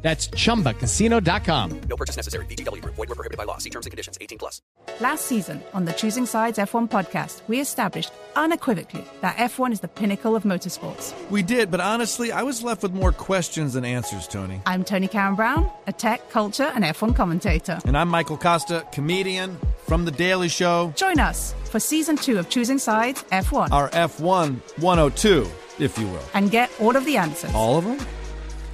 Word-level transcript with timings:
That's 0.00 0.28
chumbacasino.com. 0.28 1.80
No 1.88 1.96
purchase 1.96 2.16
necessary. 2.16 2.46
VGW 2.46 2.82
Group. 2.82 2.94
Void 2.94 3.08
were 3.08 3.16
prohibited 3.16 3.36
by 3.36 3.44
law. 3.44 3.58
See 3.58 3.70
terms 3.70 3.86
and 3.86 3.90
conditions. 3.90 4.16
18 4.20 4.38
plus. 4.38 4.62
Last 5.00 5.26
season 5.26 5.60
on 5.74 5.84
the 5.84 5.92
Choosing 5.92 6.24
Sides 6.24 6.58
F1 6.58 6.88
podcast, 6.88 7.40
we 7.48 7.60
established 7.60 8.12
unequivocally 8.36 9.04
that 9.22 9.36
F1 9.36 9.72
is 9.72 9.80
the 9.80 9.88
pinnacle 9.88 10.34
of 10.36 10.44
motorsports. 10.44 11.12
We 11.30 11.42
did, 11.42 11.70
but 11.70 11.80
honestly, 11.80 12.30
I 12.32 12.42
was 12.42 12.62
left 12.62 12.82
with 12.82 12.92
more 12.92 13.12
questions 13.12 13.74
than 13.74 13.84
answers, 13.84 14.26
Tony. 14.28 14.60
I'm 14.66 14.84
Tony 14.84 15.08
Karen 15.08 15.34
Brown, 15.34 15.68
a 15.88 15.92
tech, 15.92 16.30
culture, 16.30 16.70
and 16.74 16.84
F1 16.84 17.14
commentator. 17.16 17.78
And 17.84 17.96
I'm 17.98 18.08
Michael 18.08 18.38
Kosta, 18.38 18.90
comedian 18.92 19.58
from 19.86 20.04
The 20.04 20.12
Daily 20.12 20.48
Show. 20.48 20.92
Join 20.96 21.18
us 21.18 21.54
for 21.64 21.80
season 21.80 22.16
two 22.16 22.38
of 22.38 22.48
Choosing 22.48 22.78
Sides 22.78 23.24
F1. 23.32 23.72
Our 23.72 23.88
F1 23.90 24.60
102, 24.80 25.48
if 25.80 25.98
you 25.98 26.06
will. 26.06 26.22
And 26.34 26.50
get 26.52 26.70
all 26.80 26.96
of 26.96 27.04
the 27.04 27.16
answers. 27.16 27.52
All 27.52 27.78
of 27.78 27.84
them? 27.84 27.98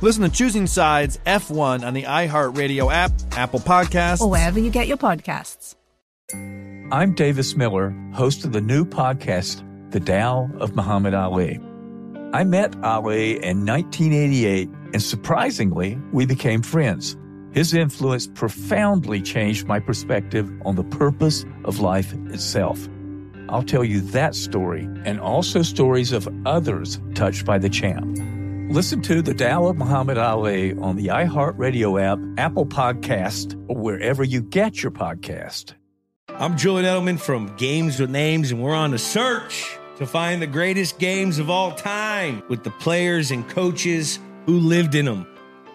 Listen 0.04 0.22
to 0.24 0.28
Choosing 0.28 0.66
Sides 0.66 1.18
F1 1.24 1.82
on 1.82 1.94
the 1.94 2.02
iHeartRadio 2.02 2.92
app, 2.92 3.10
Apple 3.32 3.58
Podcasts, 3.58 4.20
or 4.20 4.28
wherever 4.28 4.60
you 4.60 4.68
get 4.68 4.86
your 4.86 4.98
podcasts. 4.98 5.77
I'm 6.92 7.14
Davis 7.14 7.56
Miller, 7.56 7.88
host 8.12 8.44
of 8.44 8.52
the 8.52 8.60
new 8.60 8.84
podcast, 8.84 9.62
The 9.92 10.00
Tao 10.00 10.50
of 10.60 10.77
Muhammad 10.77 11.14
Ali. 11.14 11.58
I 12.34 12.44
met 12.44 12.77
Ali 12.84 13.42
in 13.42 13.64
1988, 13.64 14.69
and 14.92 15.02
surprisingly, 15.02 15.98
we 16.12 16.27
became 16.27 16.60
friends. 16.60 17.16
His 17.52 17.72
influence 17.72 18.27
profoundly 18.27 19.22
changed 19.22 19.66
my 19.66 19.80
perspective 19.80 20.52
on 20.66 20.77
the 20.77 20.84
purpose 20.84 21.47
of 21.64 21.80
life 21.80 22.12
itself. 22.28 22.91
I'll 23.48 23.62
tell 23.62 23.84
you 23.84 24.02
that 24.02 24.34
story 24.34 24.86
and 25.06 25.19
also 25.19 25.62
stories 25.62 26.12
of 26.12 26.28
others 26.44 27.00
touched 27.14 27.47
by 27.47 27.56
the 27.56 27.70
champ. 27.70 28.33
Listen 28.70 29.00
to 29.02 29.22
The 29.22 29.34
Tao 29.34 29.66
of 29.66 29.76
Muhammad 29.76 30.18
Ali 30.18 30.72
on 30.78 30.96
the 30.96 31.08
iHeartRadio 31.08 32.00
app, 32.02 32.18
Apple 32.38 32.66
Podcast, 32.66 33.54
or 33.68 33.76
wherever 33.76 34.24
you 34.24 34.42
get 34.42 34.82
your 34.82 34.90
podcast. 34.90 35.74
I'm 36.28 36.56
Julian 36.56 36.84
Edelman 36.86 37.20
from 37.20 37.54
Games 37.56 38.00
with 38.00 38.10
Names, 38.10 38.50
and 38.50 38.60
we're 38.62 38.74
on 38.74 38.92
a 38.92 38.98
search 38.98 39.76
to 39.98 40.06
find 40.06 40.42
the 40.42 40.46
greatest 40.48 40.98
games 40.98 41.38
of 41.38 41.50
all 41.50 41.72
time 41.72 42.42
with 42.48 42.64
the 42.64 42.70
players 42.70 43.30
and 43.30 43.48
coaches 43.48 44.18
who 44.46 44.58
lived 44.58 44.94
in 44.96 45.04
them. 45.04 45.26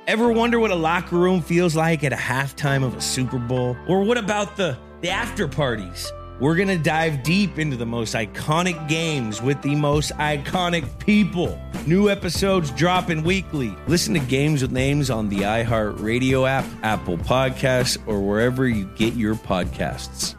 Ever 0.08 0.32
wonder 0.32 0.60
what 0.60 0.72
a 0.72 0.76
locker 0.76 1.16
room 1.16 1.42
feels 1.42 1.76
like 1.76 2.04
at 2.04 2.12
a 2.12 2.18
halftime 2.18 2.84
of 2.84 2.96
a 2.96 3.02
Super 3.02 3.38
Bowl? 3.40 3.78
Or 3.88 4.04
what 4.04 4.18
about 4.18 4.58
the, 4.58 4.78
the 5.02 5.10
after 5.10 5.48
parties? 5.48 6.12
We're 6.40 6.56
going 6.56 6.70
to 6.70 6.78
dive 6.78 7.24
deep 7.24 7.60
into 7.60 7.76
the 7.76 7.86
most 7.86 8.16
iconic 8.16 8.88
games 8.88 9.42
with 9.42 9.62
the 9.62 9.76
most 9.76 10.14
iconic 10.14 10.98
people. 11.00 11.60
New 11.86 12.10
episodes 12.10 12.72
dropping 12.72 13.24
weekly. 13.24 13.76
Listen 13.88 14.14
to 14.14 14.22
Games 14.22 14.62
with 14.62 14.72
Names 14.72 15.10
on 15.10 15.28
the 15.28 15.40
iHeartRadio 15.40 16.48
app, 16.48 16.66
Apple 16.82 17.18
Podcasts, 17.18 17.98
or 18.08 18.22
wherever 18.22 18.70
you 18.70 18.86
get 18.96 19.16
your 19.16 19.36
podcasts. 19.36 20.39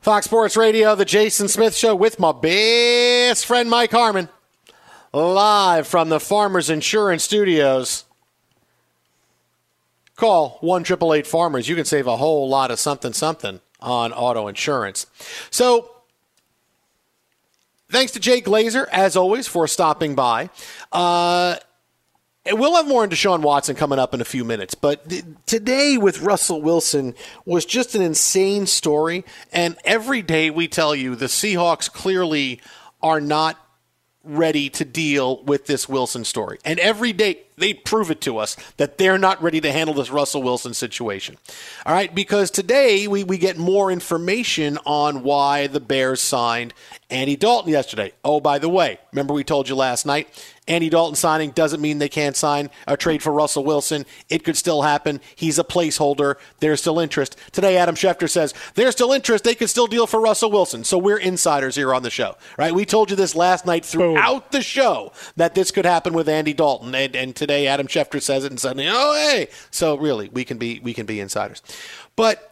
Fox 0.00 0.24
Sports 0.24 0.56
Radio, 0.56 0.94
the 0.94 1.04
Jason 1.04 1.46
Smith 1.46 1.76
Show 1.76 1.94
with 1.94 2.18
my 2.18 2.32
best 2.32 3.44
friend 3.44 3.68
Mike 3.68 3.90
Harmon. 3.90 4.30
Live 5.12 5.86
from 5.86 6.08
the 6.08 6.18
Farmers 6.18 6.70
Insurance 6.70 7.22
Studios. 7.22 8.04
Call 10.16 10.56
1 10.62 10.84
Farmers. 11.24 11.68
You 11.68 11.76
can 11.76 11.84
save 11.84 12.06
a 12.06 12.16
whole 12.16 12.48
lot 12.48 12.70
of 12.70 12.78
something 12.78 13.12
something 13.12 13.60
on 13.78 14.14
auto 14.14 14.48
insurance. 14.48 15.04
So, 15.50 15.90
thanks 17.90 18.12
to 18.12 18.20
Jay 18.20 18.40
Glazer, 18.40 18.86
as 18.90 19.16
always, 19.16 19.48
for 19.48 19.68
stopping 19.68 20.14
by. 20.14 20.48
Uh, 20.92 21.56
and 22.46 22.58
we'll 22.58 22.74
have 22.76 22.88
more 22.88 23.02
on 23.02 23.10
Deshaun 23.10 23.42
Watson 23.42 23.76
coming 23.76 23.98
up 23.98 24.14
in 24.14 24.20
a 24.20 24.24
few 24.24 24.44
minutes. 24.44 24.74
But 24.74 25.08
th- 25.08 25.24
today 25.46 25.98
with 25.98 26.22
Russell 26.22 26.62
Wilson 26.62 27.14
was 27.44 27.66
just 27.66 27.94
an 27.94 28.02
insane 28.02 28.66
story. 28.66 29.24
And 29.52 29.76
every 29.84 30.22
day 30.22 30.50
we 30.50 30.66
tell 30.66 30.94
you 30.94 31.14
the 31.14 31.26
Seahawks 31.26 31.92
clearly 31.92 32.60
are 33.02 33.20
not 33.20 33.58
ready 34.24 34.70
to 34.70 34.84
deal 34.84 35.42
with 35.44 35.66
this 35.66 35.88
Wilson 35.88 36.24
story. 36.24 36.58
And 36.64 36.78
every 36.78 37.12
day 37.12 37.42
they 37.60 37.74
prove 37.74 38.10
it 38.10 38.20
to 38.22 38.38
us 38.38 38.56
that 38.76 38.98
they're 38.98 39.18
not 39.18 39.42
ready 39.42 39.60
to 39.60 39.70
handle 39.70 39.94
this 39.94 40.10
Russell 40.10 40.42
Wilson 40.42 40.74
situation. 40.74 41.36
All 41.86 41.94
right, 41.94 42.14
because 42.14 42.50
today 42.50 43.06
we, 43.06 43.22
we 43.22 43.38
get 43.38 43.56
more 43.56 43.92
information 43.92 44.78
on 44.84 45.22
why 45.22 45.66
the 45.66 45.80
Bears 45.80 46.20
signed 46.20 46.74
Andy 47.08 47.36
Dalton 47.36 47.70
yesterday. 47.70 48.12
Oh, 48.24 48.40
by 48.40 48.58
the 48.58 48.68
way, 48.68 48.98
remember 49.12 49.34
we 49.34 49.44
told 49.44 49.68
you 49.68 49.74
last 49.74 50.06
night 50.06 50.28
Andy 50.70 50.88
Dalton 50.88 51.16
signing 51.16 51.50
doesn't 51.50 51.80
mean 51.80 51.98
they 51.98 52.08
can't 52.08 52.36
sign 52.36 52.70
a 52.86 52.96
trade 52.96 53.24
for 53.24 53.32
Russell 53.32 53.64
Wilson. 53.64 54.06
It 54.28 54.44
could 54.44 54.56
still 54.56 54.82
happen. 54.82 55.20
He's 55.34 55.58
a 55.58 55.64
placeholder. 55.64 56.36
There's 56.60 56.80
still 56.80 57.00
interest. 57.00 57.36
Today, 57.50 57.76
Adam 57.76 57.96
Schefter 57.96 58.30
says 58.30 58.54
there's 58.74 58.94
still 58.94 59.12
interest. 59.12 59.42
They 59.42 59.56
could 59.56 59.68
still 59.68 59.88
deal 59.88 60.06
for 60.06 60.20
Russell 60.20 60.52
Wilson. 60.52 60.84
So 60.84 60.96
we're 60.96 61.18
insiders 61.18 61.74
here 61.74 61.92
on 61.92 62.04
the 62.04 62.10
show, 62.10 62.36
right? 62.56 62.72
We 62.72 62.84
told 62.84 63.10
you 63.10 63.16
this 63.16 63.34
last 63.34 63.66
night 63.66 63.84
throughout 63.84 64.52
the 64.52 64.62
show 64.62 65.12
that 65.34 65.56
this 65.56 65.72
could 65.72 65.84
happen 65.84 66.12
with 66.12 66.28
Andy 66.28 66.52
Dalton, 66.52 66.94
and, 66.94 67.16
and 67.16 67.34
today 67.34 67.49
Adam 67.50 67.86
Schefter 67.86 68.20
says 68.20 68.44
it, 68.44 68.52
and 68.52 68.60
suddenly, 68.60 68.86
oh 68.88 69.14
hey! 69.14 69.48
So 69.70 69.96
really, 69.96 70.28
we 70.28 70.44
can 70.44 70.58
be 70.58 70.80
we 70.80 70.94
can 70.94 71.06
be 71.06 71.20
insiders, 71.20 71.62
but 72.16 72.46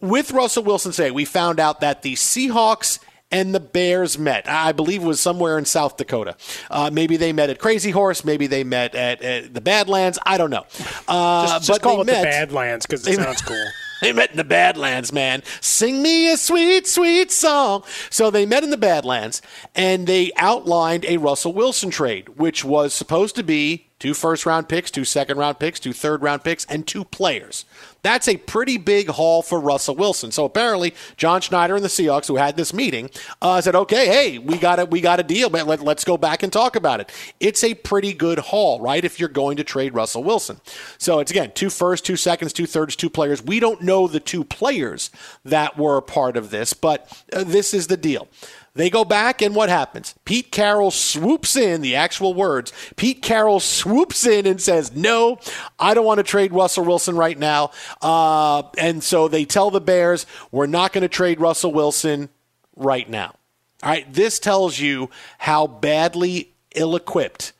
with 0.00 0.32
Russell 0.32 0.64
Wilson 0.64 0.92
today, 0.92 1.10
we 1.10 1.24
found 1.24 1.58
out 1.58 1.80
that 1.80 2.02
the 2.02 2.14
Seahawks 2.14 2.98
and 3.34 3.54
the 3.54 3.60
Bears 3.60 4.18
met. 4.18 4.48
I 4.48 4.72
believe 4.72 5.02
it 5.02 5.06
was 5.06 5.20
somewhere 5.20 5.58
in 5.58 5.64
South 5.64 5.96
Dakota. 5.96 6.36
Uh, 6.70 6.90
maybe 6.92 7.16
they 7.16 7.32
met 7.32 7.50
at 7.50 7.58
Crazy 7.58 7.90
Horse. 7.90 8.24
Maybe 8.24 8.46
they 8.46 8.62
met 8.62 8.94
at, 8.94 9.22
at 9.22 9.54
the 9.54 9.60
Badlands. 9.60 10.18
I 10.24 10.38
don't 10.38 10.50
know. 10.50 10.64
Uh, 11.08 11.46
just, 11.48 11.66
just 11.66 11.82
call 11.82 12.00
it 12.02 12.06
met, 12.06 12.20
the 12.20 12.24
Badlands 12.24 12.86
because 12.86 13.06
it 13.06 13.16
sounds 13.16 13.42
cool. 13.42 13.66
They 14.00 14.12
met 14.12 14.32
in 14.32 14.36
the 14.36 14.44
Badlands, 14.44 15.14
man. 15.14 15.42
Sing 15.62 16.02
me 16.02 16.30
a 16.30 16.36
sweet, 16.36 16.86
sweet 16.86 17.32
song. 17.32 17.84
So 18.10 18.28
they 18.30 18.44
met 18.44 18.62
in 18.62 18.68
the 18.68 18.76
Badlands 18.76 19.40
and 19.74 20.06
they 20.06 20.30
outlined 20.36 21.06
a 21.06 21.16
Russell 21.16 21.54
Wilson 21.54 21.88
trade, 21.88 22.28
which 22.30 22.64
was 22.66 22.92
supposed 22.92 23.34
to 23.36 23.42
be 23.42 23.86
two 23.98 24.14
first 24.14 24.46
round 24.46 24.68
picks, 24.68 24.90
two 24.90 25.04
second 25.04 25.38
round 25.38 25.58
picks, 25.58 25.80
two 25.80 25.92
third 25.92 26.22
round 26.22 26.44
picks, 26.44 26.64
and 26.66 26.86
two 26.86 27.04
players. 27.04 27.64
That's 28.02 28.28
a 28.28 28.36
pretty 28.36 28.76
big 28.76 29.08
haul 29.08 29.42
for 29.42 29.58
Russell 29.58 29.94
Wilson. 29.94 30.30
So 30.30 30.44
apparently, 30.44 30.94
John 31.16 31.40
Schneider 31.40 31.74
and 31.74 31.84
the 31.84 31.88
Seahawks, 31.88 32.28
who 32.28 32.36
had 32.36 32.56
this 32.56 32.74
meeting, 32.74 33.08
uh, 33.40 33.60
said, 33.60 33.74
"Okay, 33.74 34.06
hey, 34.06 34.38
we 34.38 34.58
got 34.58 34.78
a 34.78 34.84
we 34.84 35.00
got 35.00 35.20
a 35.20 35.22
deal, 35.22 35.48
but 35.48 35.66
let, 35.66 35.80
let's 35.80 36.04
go 36.04 36.16
back 36.16 36.42
and 36.42 36.52
talk 36.52 36.76
about 36.76 37.00
it." 37.00 37.10
It's 37.40 37.64
a 37.64 37.74
pretty 37.74 38.12
good 38.12 38.38
haul, 38.38 38.80
right? 38.80 39.04
If 39.04 39.18
you're 39.18 39.28
going 39.28 39.56
to 39.56 39.64
trade 39.64 39.94
Russell 39.94 40.22
Wilson, 40.22 40.60
so 40.98 41.20
it's 41.20 41.30
again 41.30 41.52
two 41.54 41.70
first, 41.70 42.04
two 42.04 42.16
seconds, 42.16 42.52
two 42.52 42.66
thirds, 42.66 42.96
two 42.96 43.10
players. 43.10 43.42
We 43.42 43.60
don't 43.60 43.82
know 43.82 44.06
the 44.06 44.20
two 44.20 44.44
players 44.44 45.10
that 45.44 45.78
were 45.78 45.96
a 45.96 46.02
part 46.02 46.36
of 46.36 46.50
this, 46.50 46.74
but 46.74 47.22
uh, 47.32 47.44
this 47.44 47.72
is 47.72 47.86
the 47.86 47.96
deal. 47.96 48.28
They 48.76 48.90
go 48.90 49.04
back, 49.04 49.40
and 49.40 49.54
what 49.54 49.68
happens? 49.68 50.14
Pete 50.24 50.50
Carroll 50.50 50.90
swoops 50.90 51.54
in, 51.54 51.80
the 51.80 51.94
actual 51.94 52.34
words. 52.34 52.72
Pete 52.96 53.22
Carroll 53.22 53.60
swoops 53.60 54.26
in 54.26 54.46
and 54.46 54.60
says, 54.60 54.92
No, 54.94 55.38
I 55.78 55.94
don't 55.94 56.04
want 56.04 56.18
to 56.18 56.24
trade 56.24 56.52
Russell 56.52 56.84
Wilson 56.84 57.16
right 57.16 57.38
now. 57.38 57.70
Uh, 58.02 58.64
and 58.76 59.02
so 59.02 59.28
they 59.28 59.44
tell 59.44 59.70
the 59.70 59.80
Bears, 59.80 60.26
We're 60.50 60.66
not 60.66 60.92
going 60.92 61.02
to 61.02 61.08
trade 61.08 61.40
Russell 61.40 61.72
Wilson 61.72 62.30
right 62.74 63.08
now. 63.08 63.36
All 63.84 63.90
right, 63.90 64.12
this 64.12 64.40
tells 64.40 64.80
you 64.80 65.08
how 65.38 65.68
badly 65.68 66.52
ill 66.74 66.96
equipped 66.96 67.52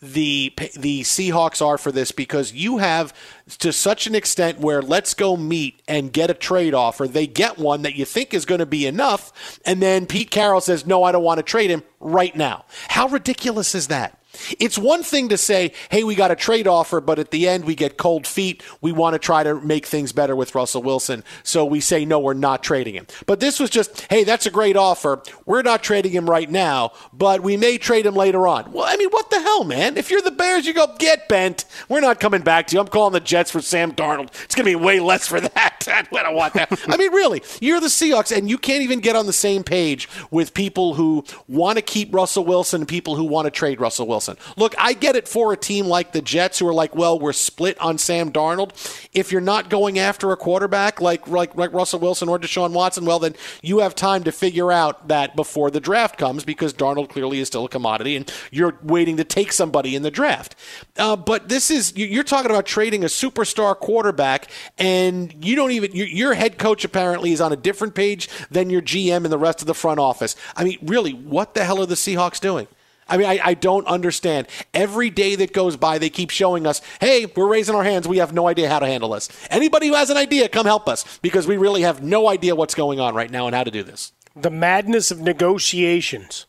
the 0.00 0.52
the 0.76 1.02
Seahawks 1.02 1.64
are 1.64 1.78
for 1.78 1.90
this 1.90 2.12
because 2.12 2.52
you 2.52 2.78
have 2.78 3.12
to 3.58 3.72
such 3.72 4.06
an 4.06 4.14
extent 4.14 4.60
where 4.60 4.80
let's 4.80 5.14
go 5.14 5.36
meet 5.36 5.82
and 5.88 6.12
get 6.12 6.30
a 6.30 6.34
trade 6.34 6.74
offer. 6.74 7.08
They 7.08 7.26
get 7.26 7.58
one 7.58 7.82
that 7.82 7.94
you 7.96 8.04
think 8.04 8.32
is 8.32 8.44
going 8.44 8.60
to 8.60 8.66
be 8.66 8.86
enough, 8.86 9.60
and 9.64 9.82
then 9.82 10.06
Pete 10.06 10.30
Carroll 10.30 10.60
says, 10.60 10.86
"No, 10.86 11.02
I 11.02 11.12
don't 11.12 11.24
want 11.24 11.38
to 11.38 11.42
trade 11.42 11.70
him 11.70 11.82
right 12.00 12.34
now." 12.36 12.64
How 12.88 13.08
ridiculous 13.08 13.74
is 13.74 13.88
that? 13.88 14.17
It's 14.58 14.76
one 14.78 15.02
thing 15.02 15.30
to 15.30 15.38
say, 15.38 15.72
hey, 15.90 16.04
we 16.04 16.14
got 16.14 16.30
a 16.30 16.36
trade 16.36 16.66
offer, 16.66 17.00
but 17.00 17.18
at 17.18 17.30
the 17.30 17.48
end 17.48 17.64
we 17.64 17.74
get 17.74 17.96
cold 17.96 18.26
feet. 18.26 18.62
We 18.80 18.92
want 18.92 19.14
to 19.14 19.18
try 19.18 19.42
to 19.42 19.58
make 19.60 19.86
things 19.86 20.12
better 20.12 20.36
with 20.36 20.54
Russell 20.54 20.82
Wilson. 20.82 21.24
So 21.42 21.64
we 21.64 21.80
say, 21.80 22.04
no, 22.04 22.18
we're 22.18 22.34
not 22.34 22.62
trading 22.62 22.94
him. 22.94 23.06
But 23.26 23.40
this 23.40 23.58
was 23.58 23.70
just, 23.70 24.02
hey, 24.10 24.24
that's 24.24 24.44
a 24.44 24.50
great 24.50 24.76
offer. 24.76 25.22
We're 25.46 25.62
not 25.62 25.82
trading 25.82 26.12
him 26.12 26.28
right 26.28 26.50
now, 26.50 26.92
but 27.12 27.42
we 27.42 27.56
may 27.56 27.78
trade 27.78 28.04
him 28.04 28.14
later 28.14 28.46
on. 28.46 28.70
Well, 28.70 28.84
I 28.86 28.96
mean, 28.96 29.08
what 29.10 29.30
the 29.30 29.40
hell, 29.40 29.64
man? 29.64 29.96
If 29.96 30.10
you're 30.10 30.20
the 30.20 30.30
Bears, 30.30 30.66
you 30.66 30.74
go, 30.74 30.94
get 30.98 31.26
bent. 31.28 31.64
We're 31.88 32.00
not 32.00 32.20
coming 32.20 32.42
back 32.42 32.66
to 32.68 32.76
you. 32.76 32.80
I'm 32.80 32.88
calling 32.88 33.14
the 33.14 33.20
Jets 33.20 33.50
for 33.50 33.62
Sam 33.62 33.92
Darnold. 33.92 34.28
It's 34.44 34.54
going 34.54 34.70
to 34.70 34.78
be 34.78 34.84
way 34.84 35.00
less 35.00 35.26
for 35.26 35.40
that. 35.40 35.86
I 35.88 36.02
don't 36.02 36.34
want 36.34 36.52
that. 36.54 36.78
I 36.86 36.98
mean, 36.98 37.12
really, 37.12 37.42
you're 37.60 37.80
the 37.80 37.86
Seahawks, 37.86 38.36
and 38.36 38.48
you 38.48 38.58
can't 38.58 38.82
even 38.82 39.00
get 39.00 39.16
on 39.16 39.24
the 39.26 39.32
same 39.32 39.64
page 39.64 40.06
with 40.30 40.52
people 40.52 40.94
who 40.94 41.24
want 41.46 41.76
to 41.78 41.82
keep 41.82 42.14
Russell 42.14 42.44
Wilson 42.44 42.82
and 42.82 42.88
people 42.88 43.16
who 43.16 43.24
want 43.24 43.46
to 43.46 43.50
trade 43.50 43.80
Russell 43.80 44.06
Wilson. 44.06 44.17
Look, 44.56 44.74
I 44.78 44.92
get 44.92 45.16
it 45.16 45.28
for 45.28 45.52
a 45.52 45.56
team 45.56 45.86
like 45.86 46.12
the 46.12 46.22
Jets 46.22 46.58
who 46.58 46.68
are 46.68 46.74
like, 46.74 46.94
well, 46.94 47.18
we're 47.18 47.32
split 47.32 47.78
on 47.80 47.98
Sam 47.98 48.32
Darnold. 48.32 48.72
If 49.12 49.32
you're 49.32 49.40
not 49.40 49.70
going 49.70 49.98
after 49.98 50.32
a 50.32 50.36
quarterback 50.36 51.00
like 51.00 51.28
like, 51.28 51.56
like 51.56 51.72
Russell 51.72 52.00
Wilson 52.00 52.28
or 52.28 52.38
Deshaun 52.38 52.72
Watson, 52.72 53.04
well, 53.04 53.18
then 53.18 53.34
you 53.62 53.78
have 53.78 53.94
time 53.94 54.24
to 54.24 54.32
figure 54.32 54.72
out 54.72 55.08
that 55.08 55.36
before 55.36 55.70
the 55.70 55.80
draft 55.80 56.18
comes 56.18 56.44
because 56.44 56.72
Darnold 56.72 57.08
clearly 57.08 57.40
is 57.40 57.48
still 57.48 57.64
a 57.64 57.68
commodity 57.68 58.16
and 58.16 58.32
you're 58.50 58.78
waiting 58.82 59.16
to 59.16 59.24
take 59.24 59.52
somebody 59.52 59.94
in 59.94 60.02
the 60.02 60.10
draft. 60.10 60.54
Uh, 60.96 61.16
but 61.16 61.48
this 61.48 61.70
is, 61.70 61.96
you're 61.96 62.24
talking 62.24 62.50
about 62.50 62.66
trading 62.66 63.04
a 63.04 63.08
superstar 63.08 63.76
quarterback 63.76 64.50
and 64.78 65.34
you 65.44 65.54
don't 65.54 65.72
even, 65.72 65.90
your 65.92 66.34
head 66.34 66.58
coach 66.58 66.84
apparently 66.84 67.32
is 67.32 67.40
on 67.40 67.52
a 67.52 67.56
different 67.56 67.94
page 67.94 68.28
than 68.50 68.70
your 68.70 68.82
GM 68.82 69.24
and 69.24 69.32
the 69.32 69.38
rest 69.38 69.60
of 69.60 69.66
the 69.66 69.74
front 69.74 70.00
office. 70.00 70.36
I 70.56 70.64
mean, 70.64 70.78
really, 70.82 71.12
what 71.12 71.54
the 71.54 71.64
hell 71.64 71.82
are 71.82 71.86
the 71.86 71.94
Seahawks 71.94 72.40
doing? 72.40 72.68
I 73.08 73.16
mean, 73.16 73.26
I, 73.26 73.40
I, 73.42 73.54
don't 73.54 73.86
understand. 73.86 74.48
Every 74.74 75.10
day 75.10 75.34
that 75.36 75.52
goes 75.52 75.76
by, 75.76 75.98
they 75.98 76.10
keep 76.10 76.30
showing 76.30 76.66
us, 76.66 76.82
hey, 77.00 77.26
we're 77.34 77.48
raising 77.48 77.74
our 77.74 77.84
hands. 77.84 78.06
We 78.06 78.18
have 78.18 78.32
no 78.32 78.48
idea 78.48 78.68
how 78.68 78.78
to 78.78 78.86
handle 78.86 79.10
this. 79.10 79.28
Anybody 79.50 79.88
who 79.88 79.94
has 79.94 80.10
an 80.10 80.16
idea, 80.16 80.48
come 80.48 80.66
help 80.66 80.88
us 80.88 81.18
because 81.22 81.46
we 81.46 81.56
really 81.56 81.82
have 81.82 82.02
no 82.02 82.28
idea 82.28 82.54
what's 82.54 82.74
going 82.74 83.00
on 83.00 83.14
right 83.14 83.30
now 83.30 83.46
and 83.46 83.54
how 83.54 83.64
to 83.64 83.70
do 83.70 83.82
this. 83.82 84.12
The 84.36 84.50
madness 84.50 85.10
of 85.10 85.20
negotiations. 85.20 86.46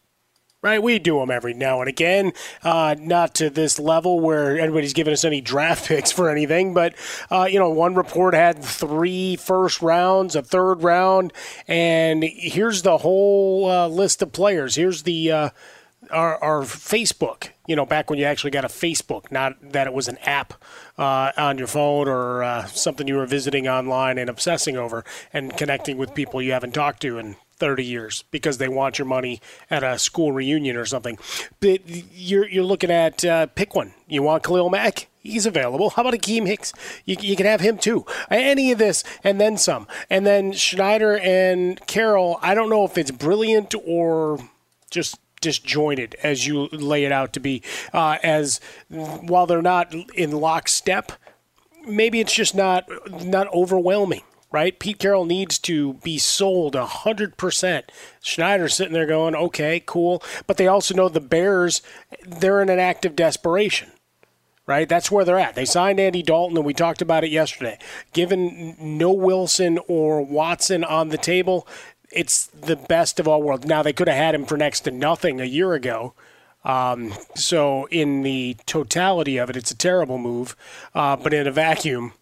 Right, 0.61 0.83
we 0.83 0.99
do 0.99 1.19
them 1.19 1.31
every 1.31 1.53
now 1.53 1.79
and 1.79 1.87
again. 1.87 2.33
Uh, 2.61 2.93
not 2.99 3.35
to 3.35 3.49
this 3.49 3.79
level 3.79 4.19
where 4.19 4.59
anybody's 4.59 4.91
giving 4.91 5.13
us 5.13 5.23
any 5.23 5.39
draft 5.39 5.85
picks 5.87 6.11
for 6.11 6.29
anything, 6.29 6.73
but 6.73 6.95
uh, 7.31 7.47
you 7.49 7.59
know, 7.59 7.69
one 7.69 7.95
report 7.95 8.33
had 8.33 8.61
three 8.61 9.37
first 9.37 9.81
rounds, 9.81 10.35
a 10.35 10.41
third 10.41 10.83
round, 10.83 11.31
and 11.65 12.25
here's 12.25 12.81
the 12.81 12.97
whole 12.97 13.69
uh, 13.69 13.87
list 13.87 14.21
of 14.21 14.33
players. 14.33 14.75
Here's 14.75 15.03
the 15.03 15.31
uh, 15.31 15.49
our, 16.11 16.41
our, 16.43 16.61
Facebook, 16.61 17.49
you 17.67 17.75
know, 17.75 17.85
back 17.85 18.09
when 18.09 18.19
you 18.19 18.25
actually 18.25 18.51
got 18.51 18.65
a 18.65 18.69
Facebook, 18.69 19.31
not 19.31 19.55
that 19.61 19.87
it 19.87 19.93
was 19.93 20.07
an 20.07 20.17
app 20.19 20.53
uh, 20.97 21.31
on 21.37 21.57
your 21.57 21.67
phone 21.67 22.07
or 22.07 22.43
uh, 22.43 22.65
something 22.65 23.07
you 23.07 23.15
were 23.15 23.25
visiting 23.25 23.67
online 23.67 24.17
and 24.17 24.29
obsessing 24.29 24.77
over 24.77 25.03
and 25.33 25.55
connecting 25.57 25.97
with 25.97 26.13
people 26.13 26.41
you 26.41 26.51
haven't 26.51 26.73
talked 26.73 27.01
to 27.01 27.17
in 27.17 27.35
30 27.59 27.83
years 27.83 28.23
because 28.31 28.57
they 28.57 28.67
want 28.67 28.97
your 28.97 29.05
money 29.05 29.41
at 29.69 29.83
a 29.83 29.99
school 29.99 30.31
reunion 30.31 30.75
or 30.75 30.85
something. 30.85 31.17
But 31.59 31.81
you're, 31.85 32.47
you're 32.47 32.63
looking 32.63 32.91
at 32.91 33.23
uh, 33.23 33.47
pick 33.47 33.75
one. 33.75 33.93
You 34.07 34.23
want 34.23 34.43
Khalil 34.43 34.69
Mack? 34.69 35.07
He's 35.21 35.45
available. 35.45 35.91
How 35.91 36.01
about 36.01 36.13
Akiem 36.13 36.47
Hicks? 36.47 36.73
You, 37.05 37.17
you 37.19 37.35
can 37.35 37.45
have 37.45 37.59
him 37.59 37.77
too. 37.77 38.05
Any 38.31 38.71
of 38.71 38.77
this 38.77 39.03
and 39.23 39.39
then 39.39 39.57
some. 39.57 39.87
And 40.09 40.25
then 40.25 40.53
Schneider 40.53 41.17
and 41.19 41.85
Carroll, 41.87 42.39
I 42.41 42.55
don't 42.55 42.69
know 42.69 42.85
if 42.85 42.97
it's 42.97 43.11
brilliant 43.11 43.75
or 43.85 44.39
just 44.89 45.19
disjointed 45.41 46.15
as 46.23 46.47
you 46.47 46.67
lay 46.71 47.05
it 47.05 47.11
out 47.11 47.33
to 47.33 47.39
be. 47.39 47.61
Uh, 47.93 48.17
as 48.23 48.59
while 48.89 49.45
they're 49.45 49.61
not 49.61 49.93
in 50.15 50.31
lockstep, 50.31 51.11
maybe 51.85 52.19
it's 52.19 52.33
just 52.33 52.55
not 52.55 52.87
not 53.09 53.47
overwhelming. 53.53 54.21
Right, 54.51 54.79
Pete 54.79 54.97
Carroll 54.97 55.25
needs 55.25 55.59
to 55.59 55.93
be 55.95 56.17
sold 56.17 56.73
hundred 56.73 57.37
percent. 57.37 57.91
Schneider's 58.19 58.73
sitting 58.73 58.93
there 58.93 59.05
going, 59.05 59.35
"Okay, 59.35 59.83
cool," 59.85 60.23
but 60.47 60.57
they 60.57 60.65
also 60.65 60.95
know 60.95 61.07
the 61.07 61.19
Bears. 61.19 61.83
They're 62.25 62.61
in 62.61 62.69
an 62.69 62.79
act 62.79 63.05
of 63.05 63.15
desperation 63.15 63.91
right? 64.69 64.87
That's 64.87 65.09
where 65.09 65.25
they're 65.25 65.39
at. 65.39 65.55
They 65.55 65.65
signed 65.65 65.99
Andy 65.99 66.21
Dalton, 66.21 66.55
and 66.55 66.65
we 66.65 66.75
talked 66.75 67.01
about 67.01 67.23
it 67.23 67.31
yesterday. 67.31 67.79
Given 68.13 68.75
no 68.79 69.11
Wilson 69.11 69.79
or 69.87 70.21
Watson 70.21 70.83
on 70.83 71.09
the 71.09 71.17
table, 71.17 71.67
it's 72.11 72.47
the 72.47 72.75
best 72.75 73.19
of 73.19 73.27
all 73.27 73.41
worlds. 73.41 73.65
Now 73.65 73.83
they 73.83 73.93
could 73.93 74.07
have 74.07 74.17
had 74.17 74.35
him 74.35 74.45
for 74.45 74.57
next 74.57 74.81
to 74.81 74.91
nothing 74.91 75.39
a 75.39 75.45
year 75.45 75.73
ago. 75.73 76.13
Um, 76.63 77.13
so 77.35 77.85
in 77.85 78.21
the 78.23 78.57
totality 78.65 79.37
of 79.37 79.49
it, 79.49 79.55
it's 79.55 79.71
a 79.71 79.77
terrible 79.77 80.17
move. 80.17 80.55
Uh, 80.93 81.15
but 81.15 81.33
in 81.33 81.47
a 81.47 81.51
vacuum, 81.51 82.13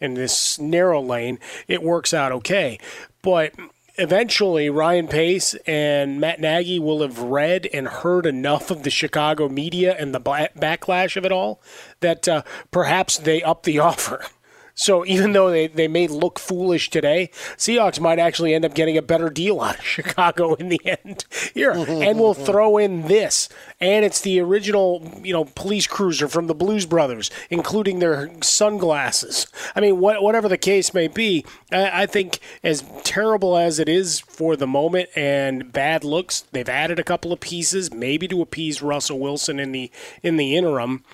in 0.00 0.14
this 0.14 0.58
narrow 0.58 1.00
lane, 1.00 1.38
it 1.68 1.82
works 1.82 2.12
out 2.12 2.32
okay. 2.32 2.78
But 3.22 3.54
eventually, 3.96 4.68
Ryan 4.70 5.08
Pace 5.08 5.54
and 5.66 6.20
Matt 6.20 6.40
Nagy 6.40 6.78
will 6.78 7.02
have 7.02 7.18
read 7.18 7.68
and 7.72 7.86
heard 7.86 8.26
enough 8.26 8.70
of 8.70 8.82
the 8.82 8.90
Chicago 8.90 9.48
media 9.48 9.96
and 9.98 10.14
the 10.14 10.20
backlash 10.20 11.16
of 11.16 11.24
it 11.24 11.32
all 11.32 11.60
that 12.00 12.28
uh, 12.28 12.42
perhaps 12.70 13.16
they 13.16 13.42
up 13.42 13.62
the 13.62 13.78
offer. 13.90 14.24
So 14.74 15.06
even 15.06 15.32
though 15.32 15.50
they, 15.50 15.68
they 15.68 15.86
may 15.86 16.08
look 16.08 16.38
foolish 16.38 16.90
today, 16.90 17.30
Seahawks 17.56 18.00
might 18.00 18.18
actually 18.18 18.54
end 18.54 18.64
up 18.64 18.74
getting 18.74 18.96
a 18.96 19.02
better 19.02 19.30
deal 19.30 19.60
out 19.60 19.78
of 19.78 19.84
Chicago 19.84 20.54
in 20.54 20.68
the 20.68 20.80
end. 20.84 21.24
Here, 21.54 21.70
and 21.70 22.18
we'll 22.18 22.34
throw 22.34 22.76
in 22.76 23.06
this. 23.06 23.48
And 23.80 24.04
it's 24.04 24.20
the 24.20 24.40
original, 24.40 25.20
you 25.22 25.32
know, 25.32 25.44
police 25.44 25.86
cruiser 25.86 26.26
from 26.28 26.48
the 26.48 26.54
Blues 26.54 26.86
Brothers, 26.86 27.30
including 27.50 28.00
their 28.00 28.30
sunglasses. 28.42 29.46
I 29.76 29.80
mean, 29.80 30.00
what, 30.00 30.22
whatever 30.22 30.48
the 30.48 30.58
case 30.58 30.92
may 30.92 31.06
be, 31.06 31.44
I, 31.70 32.02
I 32.02 32.06
think 32.06 32.40
as 32.64 32.84
terrible 33.04 33.56
as 33.56 33.78
it 33.78 33.88
is 33.88 34.20
for 34.20 34.56
the 34.56 34.66
moment 34.66 35.08
and 35.14 35.72
bad 35.72 36.02
looks, 36.02 36.44
they've 36.52 36.68
added 36.68 36.98
a 36.98 37.04
couple 37.04 37.32
of 37.32 37.40
pieces, 37.40 37.92
maybe 37.92 38.26
to 38.28 38.42
appease 38.42 38.82
Russell 38.82 39.20
Wilson 39.20 39.60
in 39.60 39.72
the 39.72 39.90
in 40.22 40.36
the 40.36 40.56
interim. 40.56 41.04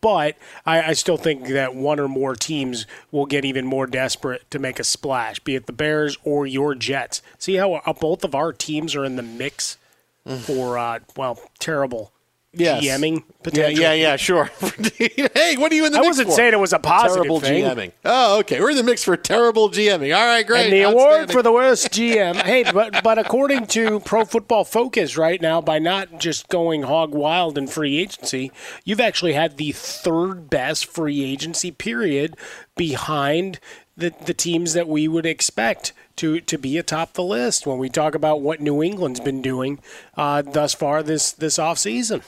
But 0.00 0.36
I, 0.66 0.82
I, 0.82 0.92
still 0.92 1.16
think 1.16 1.48
that 1.48 1.74
one 1.74 1.98
or 1.98 2.08
more 2.08 2.34
teams 2.34 2.86
will 3.10 3.24
get 3.24 3.46
even 3.46 3.64
more 3.66 3.86
desperate 3.86 4.50
to 4.50 4.58
make 4.58 4.78
a 4.78 4.84
splash, 4.84 5.40
be 5.40 5.54
it 5.54 5.66
the 5.66 5.72
Bears 5.72 6.18
or 6.22 6.46
your 6.46 6.74
Jets. 6.74 7.22
See 7.38 7.56
how 7.56 7.74
uh, 7.74 7.92
both 7.94 8.22
of 8.22 8.34
our 8.34 8.52
teams 8.52 8.94
are 8.94 9.04
in 9.04 9.16
the 9.16 9.22
mix 9.22 9.78
mm. 10.26 10.38
for, 10.38 10.76
uh, 10.76 10.98
well, 11.16 11.40
terrible 11.58 12.12
yes. 12.52 12.84
GMing 12.84 13.24
potential. 13.42 13.80
Yeah, 13.80 13.92
yeah, 13.92 14.10
yeah 14.10 14.16
sure. 14.16 14.44
hey, 14.96 15.56
what 15.56 15.72
are 15.72 15.74
you 15.74 15.86
in 15.86 15.92
the 15.92 15.98
mix? 15.98 16.06
I 16.06 16.06
mix 16.06 16.06
wasn't 16.06 16.28
for? 16.28 16.34
saying 16.34 16.52
it 16.52 16.60
was 16.60 16.72
a 16.72 16.78
positive 16.78 17.24
terrible 17.24 17.40
thing. 17.40 17.64
GMing. 17.64 17.92
Oh, 18.04 18.38
okay. 18.40 18.60
We're 18.60 18.70
in 18.70 18.76
the 18.76 18.82
mix 18.82 19.04
for 19.04 19.16
terrible 19.16 19.70
GMing. 19.70 20.16
All 20.16 20.26
right, 20.26 20.46
great. 20.46 20.64
And 20.64 20.72
the 20.72 20.82
award 20.82 21.30
for 21.30 21.42
the 21.42 21.52
worst 21.52 21.90
GM. 21.90 22.36
hey, 22.44 22.64
but 22.70 23.02
but 23.02 23.18
according 23.18 23.66
to 23.68 24.00
Pro 24.00 24.24
Football 24.24 24.64
Focus 24.64 25.16
right 25.16 25.40
now, 25.40 25.60
by 25.60 25.78
not 25.78 26.18
just 26.18 26.48
going 26.48 26.82
hog 26.82 27.14
wild 27.14 27.56
in 27.56 27.66
free 27.66 27.98
agency, 27.98 28.50
you've 28.84 29.00
actually 29.00 29.34
had 29.34 29.56
the 29.56 29.72
third 29.72 30.50
best 30.50 30.86
free 30.86 31.24
agency 31.24 31.70
period 31.70 32.36
behind 32.76 33.60
the, 33.96 34.14
the 34.24 34.34
teams 34.34 34.72
that 34.72 34.88
we 34.88 35.06
would 35.06 35.26
expect 35.26 35.92
to, 36.16 36.40
to 36.40 36.58
be 36.58 36.78
atop 36.78 37.14
the 37.14 37.22
list 37.22 37.66
when 37.66 37.78
we 37.78 37.88
talk 37.88 38.14
about 38.14 38.40
what 38.40 38.60
New 38.60 38.82
England's 38.82 39.20
been 39.20 39.42
doing 39.42 39.78
uh, 40.16 40.42
thus 40.42 40.74
far 40.74 41.02
this 41.02 41.32
this 41.32 41.58
offseason. 41.58 42.22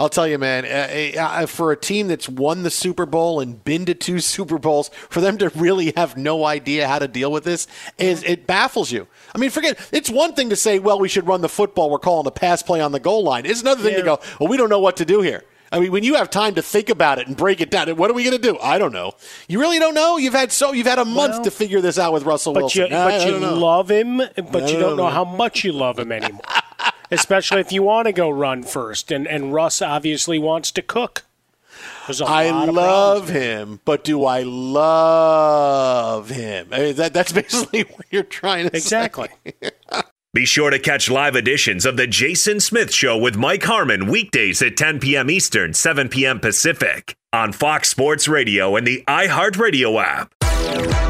I'll 0.00 0.08
tell 0.08 0.26
you, 0.26 0.38
man, 0.38 0.64
uh, 0.64 1.20
uh, 1.20 1.46
for 1.46 1.72
a 1.72 1.76
team 1.76 2.08
that's 2.08 2.26
won 2.26 2.62
the 2.62 2.70
Super 2.70 3.04
Bowl 3.04 3.38
and 3.38 3.62
been 3.62 3.84
to 3.84 3.92
two 3.92 4.18
Super 4.30 4.58
Bowls, 4.58 4.88
for 5.10 5.20
them 5.20 5.36
to 5.36 5.50
really 5.50 5.92
have 5.94 6.16
no 6.16 6.46
idea 6.46 6.88
how 6.88 6.98
to 6.98 7.06
deal 7.06 7.30
with 7.30 7.44
this 7.44 7.66
is 7.98 8.22
it 8.22 8.46
baffles 8.46 8.90
you. 8.90 9.06
I 9.34 9.38
mean, 9.38 9.50
forget 9.50 9.78
it's 9.92 10.08
one 10.08 10.32
thing 10.32 10.48
to 10.48 10.56
say, 10.56 10.78
well, 10.78 10.98
we 10.98 11.08
should 11.10 11.26
run 11.26 11.42
the 11.42 11.50
football. 11.50 11.90
We're 11.90 11.98
calling 11.98 12.24
the 12.24 12.30
pass 12.30 12.62
play 12.62 12.80
on 12.80 12.92
the 12.92 12.98
goal 12.98 13.22
line. 13.22 13.44
It's 13.44 13.60
another 13.60 13.82
thing 13.82 13.92
yeah. 13.92 13.98
to 13.98 14.04
go, 14.04 14.20
well, 14.40 14.48
we 14.48 14.56
don't 14.56 14.70
know 14.70 14.80
what 14.80 14.96
to 14.96 15.04
do 15.04 15.20
here. 15.20 15.44
I 15.70 15.80
mean, 15.80 15.92
when 15.92 16.02
you 16.02 16.14
have 16.14 16.30
time 16.30 16.54
to 16.54 16.62
think 16.62 16.88
about 16.88 17.18
it 17.18 17.28
and 17.28 17.36
break 17.36 17.60
it 17.60 17.70
down, 17.70 17.94
what 17.96 18.10
are 18.10 18.14
we 18.14 18.24
going 18.24 18.36
to 18.36 18.42
do? 18.42 18.58
I 18.58 18.78
don't 18.78 18.92
know. 18.92 19.12
You 19.48 19.60
really 19.60 19.78
don't 19.78 19.94
know. 19.94 20.16
You've 20.16 20.32
had 20.32 20.50
so 20.50 20.72
you've 20.72 20.86
had 20.86 20.98
a 20.98 21.04
month 21.04 21.34
well, 21.34 21.44
to 21.44 21.50
figure 21.50 21.82
this 21.82 21.98
out 21.98 22.14
with 22.14 22.24
Russell 22.24 22.54
but 22.54 22.62
Wilson. 22.62 22.84
You, 22.84 22.88
but 22.88 23.26
you 23.26 23.38
love 23.38 23.90
him, 23.90 24.16
but 24.16 24.72
you 24.72 24.78
don't 24.78 24.96
know 24.96 25.10
how 25.10 25.24
much 25.24 25.62
you 25.62 25.72
love 25.72 25.98
him 25.98 26.10
anymore. 26.10 26.40
especially 27.10 27.60
if 27.60 27.72
you 27.72 27.82
want 27.82 28.06
to 28.06 28.12
go 28.12 28.30
run 28.30 28.62
first. 28.62 29.10
And, 29.10 29.26
and 29.26 29.52
Russ 29.52 29.82
obviously 29.82 30.38
wants 30.38 30.70
to 30.72 30.82
cook. 30.82 31.24
I 32.08 32.50
love 32.50 33.28
him, 33.28 33.80
but 33.84 34.04
do 34.04 34.24
I 34.24 34.42
love 34.42 36.28
him? 36.28 36.68
I 36.72 36.78
mean, 36.78 36.96
that, 36.96 37.12
that's 37.12 37.32
basically 37.42 37.82
what 37.82 38.06
you're 38.10 38.22
trying 38.22 38.68
to 38.68 38.76
exactly. 38.76 39.28
say. 39.62 39.70
Be 40.32 40.44
sure 40.44 40.70
to 40.70 40.78
catch 40.78 41.10
live 41.10 41.34
editions 41.34 41.84
of 41.84 41.96
The 41.96 42.06
Jason 42.06 42.60
Smith 42.60 42.94
Show 42.94 43.18
with 43.18 43.36
Mike 43.36 43.64
Harmon 43.64 44.06
weekdays 44.06 44.62
at 44.62 44.76
10 44.76 45.00
p.m. 45.00 45.28
Eastern, 45.28 45.74
7 45.74 46.08
p.m. 46.08 46.38
Pacific 46.38 47.16
on 47.32 47.52
Fox 47.52 47.88
Sports 47.88 48.28
Radio 48.28 48.76
and 48.76 48.86
the 48.86 49.02
iHeartRadio 49.08 50.00
app. 50.00 51.09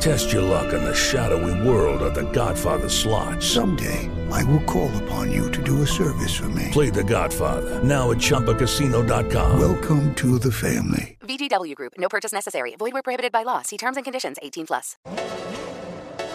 Test 0.00 0.32
your 0.32 0.40
luck 0.40 0.72
in 0.72 0.82
the 0.82 0.94
shadowy 0.94 1.68
world 1.68 2.00
of 2.00 2.14
The 2.14 2.30
Godfather 2.32 2.88
slot. 2.88 3.42
Someday, 3.42 4.08
I 4.30 4.42
will 4.44 4.62
call 4.62 4.90
upon 5.04 5.30
you 5.30 5.50
to 5.50 5.62
do 5.62 5.82
a 5.82 5.86
service 5.86 6.34
for 6.34 6.48
me. 6.48 6.68
Play 6.72 6.88
The 6.88 7.04
Godfather 7.04 7.84
now 7.84 8.10
at 8.10 8.16
ChumbaCasino.com. 8.16 9.60
Welcome 9.60 10.14
to 10.14 10.38
the 10.38 10.50
family. 10.50 11.18
VGW 11.20 11.74
Group. 11.74 11.92
No 11.98 12.08
purchase 12.08 12.32
necessary. 12.32 12.76
Void 12.76 12.94
where 12.94 13.02
prohibited 13.02 13.30
by 13.30 13.42
law. 13.42 13.60
See 13.60 13.76
terms 13.76 13.98
and 13.98 14.04
conditions. 14.04 14.38
18 14.42 14.68
plus. 14.68 14.96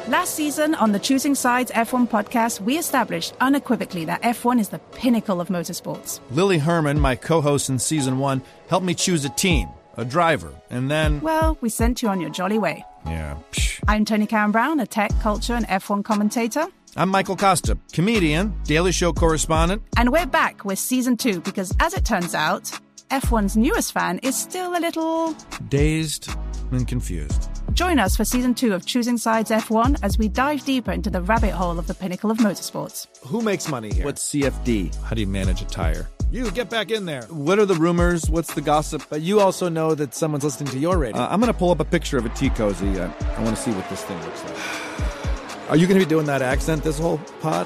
Last 0.09 0.35
season 0.35 0.75
on 0.75 0.91
the 0.91 0.99
Choosing 0.99 1.33
Sides 1.33 1.71
F1 1.71 2.07
podcast, 2.07 2.61
we 2.61 2.77
established 2.77 3.33
unequivocally 3.41 4.05
that 4.05 4.21
F1 4.21 4.59
is 4.59 4.69
the 4.69 4.79
pinnacle 4.93 5.41
of 5.41 5.47
motorsports. 5.47 6.19
Lily 6.29 6.59
Herman, 6.59 6.99
my 6.99 7.15
co 7.15 7.41
host 7.41 7.69
in 7.69 7.79
season 7.79 8.19
one, 8.19 8.43
helped 8.67 8.85
me 8.85 8.93
choose 8.93 9.25
a 9.25 9.29
team, 9.29 9.69
a 9.97 10.05
driver, 10.05 10.53
and 10.69 10.91
then. 10.91 11.19
Well, 11.21 11.57
we 11.61 11.69
sent 11.69 12.03
you 12.03 12.09
on 12.09 12.21
your 12.21 12.29
jolly 12.29 12.59
way. 12.59 12.85
Yeah. 13.05 13.37
Psh. 13.51 13.83
I'm 13.87 14.05
Tony 14.05 14.25
Karen 14.25 14.51
Brown, 14.51 14.79
a 14.79 14.87
tech, 14.87 15.11
culture, 15.21 15.53
and 15.53 15.67
F1 15.67 16.03
commentator. 16.03 16.67
I'm 16.97 17.09
Michael 17.09 17.35
Kosta, 17.35 17.77
comedian, 17.91 18.53
Daily 18.63 18.91
Show 18.91 19.11
correspondent. 19.13 19.83
And 19.97 20.11
we're 20.11 20.25
back 20.25 20.63
with 20.65 20.79
season 20.79 21.17
two 21.17 21.41
because, 21.41 21.73
as 21.79 21.93
it 21.93 22.05
turns 22.05 22.33
out, 22.33 22.71
F1's 23.11 23.55
newest 23.57 23.91
fan 23.91 24.19
is 24.19 24.35
still 24.35 24.75
a 24.75 24.79
little 24.79 25.35
dazed 25.69 26.29
and 26.71 26.87
confused. 26.87 27.49
Join 27.73 27.99
us 27.99 28.15
for 28.15 28.25
season 28.25 28.55
two 28.55 28.73
of 28.73 28.85
Choosing 28.85 29.17
Sides 29.17 29.51
F1 29.51 29.99
as 30.01 30.17
we 30.17 30.27
dive 30.29 30.63
deeper 30.65 30.91
into 30.91 31.09
the 31.09 31.21
rabbit 31.21 31.51
hole 31.51 31.77
of 31.77 31.87
the 31.87 31.93
pinnacle 31.93 32.31
of 32.31 32.37
motorsports. 32.37 33.07
Who 33.27 33.41
makes 33.41 33.67
money 33.67 33.93
here? 33.93 34.05
What's 34.05 34.29
CFD? 34.29 34.95
How 35.03 35.13
do 35.15 35.21
you 35.21 35.27
manage 35.27 35.61
a 35.61 35.65
tire? 35.65 36.07
You 36.35 36.51
get 36.51 36.69
back 36.69 36.91
in 36.91 37.05
there. 37.05 37.21
What 37.29 37.59
are 37.59 37.65
the 37.65 37.75
rumors? 37.75 38.29
What's 38.29 38.53
the 38.55 38.59
gossip? 38.59 39.03
But 39.09 39.21
you 39.21 39.39
also 39.39 39.69
know 39.69 39.95
that 39.95 40.13
someone's 40.13 40.43
listening 40.43 40.69
to 40.71 40.77
your 40.77 40.97
radio. 40.97 41.21
Uh, 41.21 41.29
I'm 41.29 41.39
going 41.39 41.49
to 41.49 41.57
pull 41.57 41.71
up 41.71 41.79
a 41.79 41.85
picture 41.85 42.17
of 42.17 42.25
a 42.25 42.29
tea 42.29 42.49
cozy. 42.49 42.99
Uh, 42.99 43.09
I 43.37 43.41
want 43.41 43.55
to 43.55 43.61
see 43.61 43.71
what 43.71 43.87
this 43.87 44.03
thing 44.03 44.21
looks 44.21 44.43
like. 44.43 45.69
Are 45.69 45.77
you 45.77 45.87
going 45.87 45.97
to 45.97 46.05
be 46.05 46.09
doing 46.09 46.25
that 46.25 46.41
accent 46.41 46.83
this 46.83 46.99
whole 46.99 47.19
pod? 47.39 47.65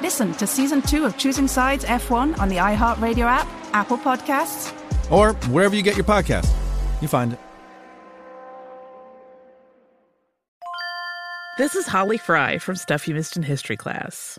Listen 0.00 0.32
to 0.34 0.46
season 0.46 0.80
two 0.80 1.04
of 1.04 1.18
Choosing 1.18 1.48
Sides 1.48 1.84
F1 1.84 2.38
on 2.38 2.48
the 2.48 2.58
iHeartRadio 2.58 3.26
app, 3.26 3.48
Apple 3.72 3.98
Podcasts, 3.98 4.72
or 5.10 5.32
wherever 5.50 5.74
you 5.74 5.82
get 5.82 5.96
your 5.96 6.06
podcast. 6.06 6.48
You 7.02 7.08
find 7.08 7.32
it. 7.32 7.40
This 11.58 11.74
is 11.74 11.88
Holly 11.88 12.18
Fry 12.18 12.58
from 12.58 12.76
Stuff 12.76 13.08
You 13.08 13.16
Missed 13.16 13.36
in 13.36 13.42
History 13.42 13.76
class. 13.76 14.38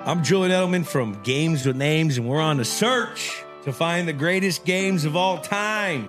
I'm 0.00 0.24
Julian 0.24 0.50
Edelman 0.50 0.86
from 0.86 1.22
Games 1.22 1.64
with 1.66 1.76
Names, 1.76 2.16
and 2.16 2.26
we're 2.26 2.40
on 2.40 2.58
a 2.58 2.64
search 2.64 3.44
to 3.64 3.72
find 3.72 4.08
the 4.08 4.12
greatest 4.12 4.64
games 4.64 5.04
of 5.04 5.14
all 5.14 5.38
time. 5.38 6.08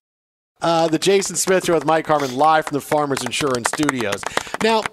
Uh, 0.61 0.87
the 0.87 0.99
Jason 0.99 1.35
Smith 1.35 1.65
Show 1.65 1.73
with 1.73 1.85
Mike 1.85 2.05
Harmon 2.05 2.35
live 2.35 2.67
from 2.67 2.75
the 2.75 2.81
Farmers 2.81 3.23
Insurance 3.23 3.69
Studios. 3.69 4.21
Now, 4.61 4.83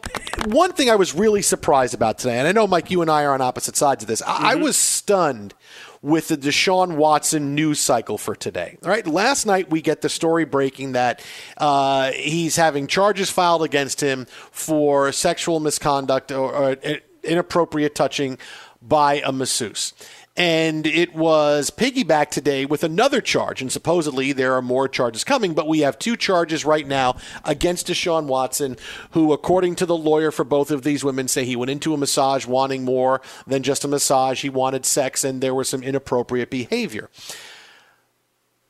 one 0.47 0.73
thing 0.73 0.89
I 0.89 0.97
was 0.97 1.15
really 1.15 1.43
surprised 1.43 1.95
about 1.95 2.19
today, 2.19 2.39
and 2.39 2.49
I 2.49 2.53
know, 2.53 2.67
Mike, 2.67 2.91
you 2.91 3.03
and 3.03 3.11
I 3.11 3.25
are 3.25 3.35
on 3.35 3.41
opposite 3.41 3.77
sides 3.77 4.03
of 4.03 4.09
this. 4.09 4.23
I, 4.23 4.53
I 4.53 4.55
was 4.55 4.77
stunned 4.77 5.55
with 6.01 6.29
the 6.29 6.37
Deshaun 6.37 6.97
Watson 6.97 7.55
news 7.55 7.81
cycle 7.81 8.19
for 8.19 8.35
today. 8.35 8.79
All 8.83 8.91
right, 8.91 9.07
last 9.07 9.47
night 9.47 9.71
we 9.71 9.83
get 9.83 10.01
the 10.01 10.09
story 10.09 10.45
breaking 10.45 10.93
that 10.93 11.25
uh, 11.57 12.13
he's 12.13 12.57
having 12.57 12.87
charges 12.87 13.31
filed 13.31 13.63
against 13.63 14.01
him 14.01 14.27
for 14.51 15.13
sexual 15.13 15.61
misconduct 15.61 16.31
or, 16.31 16.55
or 16.55 16.77
inappropriate 17.25 17.95
touching 17.95 18.39
by 18.81 19.21
a 19.25 19.33
masseuse. 19.33 19.93
And 20.38 20.87
it 20.87 21.16
was 21.16 21.68
piggyback 21.71 22.30
today 22.30 22.64
with 22.64 22.85
another 22.85 23.21
charge. 23.21 23.61
And 23.61 23.73
supposedly 23.73 24.33
there 24.33 24.54
are 24.54 24.62
more 24.62 24.87
charges 24.87 25.25
coming, 25.25 25.52
but 25.52 25.66
we 25.66 25.80
have 25.80 25.99
two 25.99 26.16
charges 26.16 26.64
right 26.64 26.87
now 26.87 27.16
against 27.45 27.88
Deshaun 27.88 28.26
Watson, 28.26 28.76
who, 29.11 29.33
according 29.33 29.75
to 29.75 29.87
the 29.87 29.97
lawyer 29.97 30.30
for 30.30 30.45
both 30.45 30.71
of 30.71 30.85
these 30.85 31.02
women, 31.02 31.26
say 31.26 31.45
he 31.45 31.57
went 31.57 31.73
into 31.73 31.92
a 31.92 31.97
massage 31.97 32.47
wanting 32.47 32.85
more 32.85 33.21
than 33.49 33.64
just 33.64 33.85
a 33.85 33.88
massage. 33.88 34.42
He 34.42 34.49
wanted 34.49 34.87
sex, 34.87 35.25
and 35.25 35.40
there 35.40 35.57
was 35.57 35.68
some 35.68 35.83
inappropriate 35.83 36.50
behavior. 36.50 37.11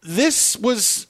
This 0.03 0.57
was 0.57 1.07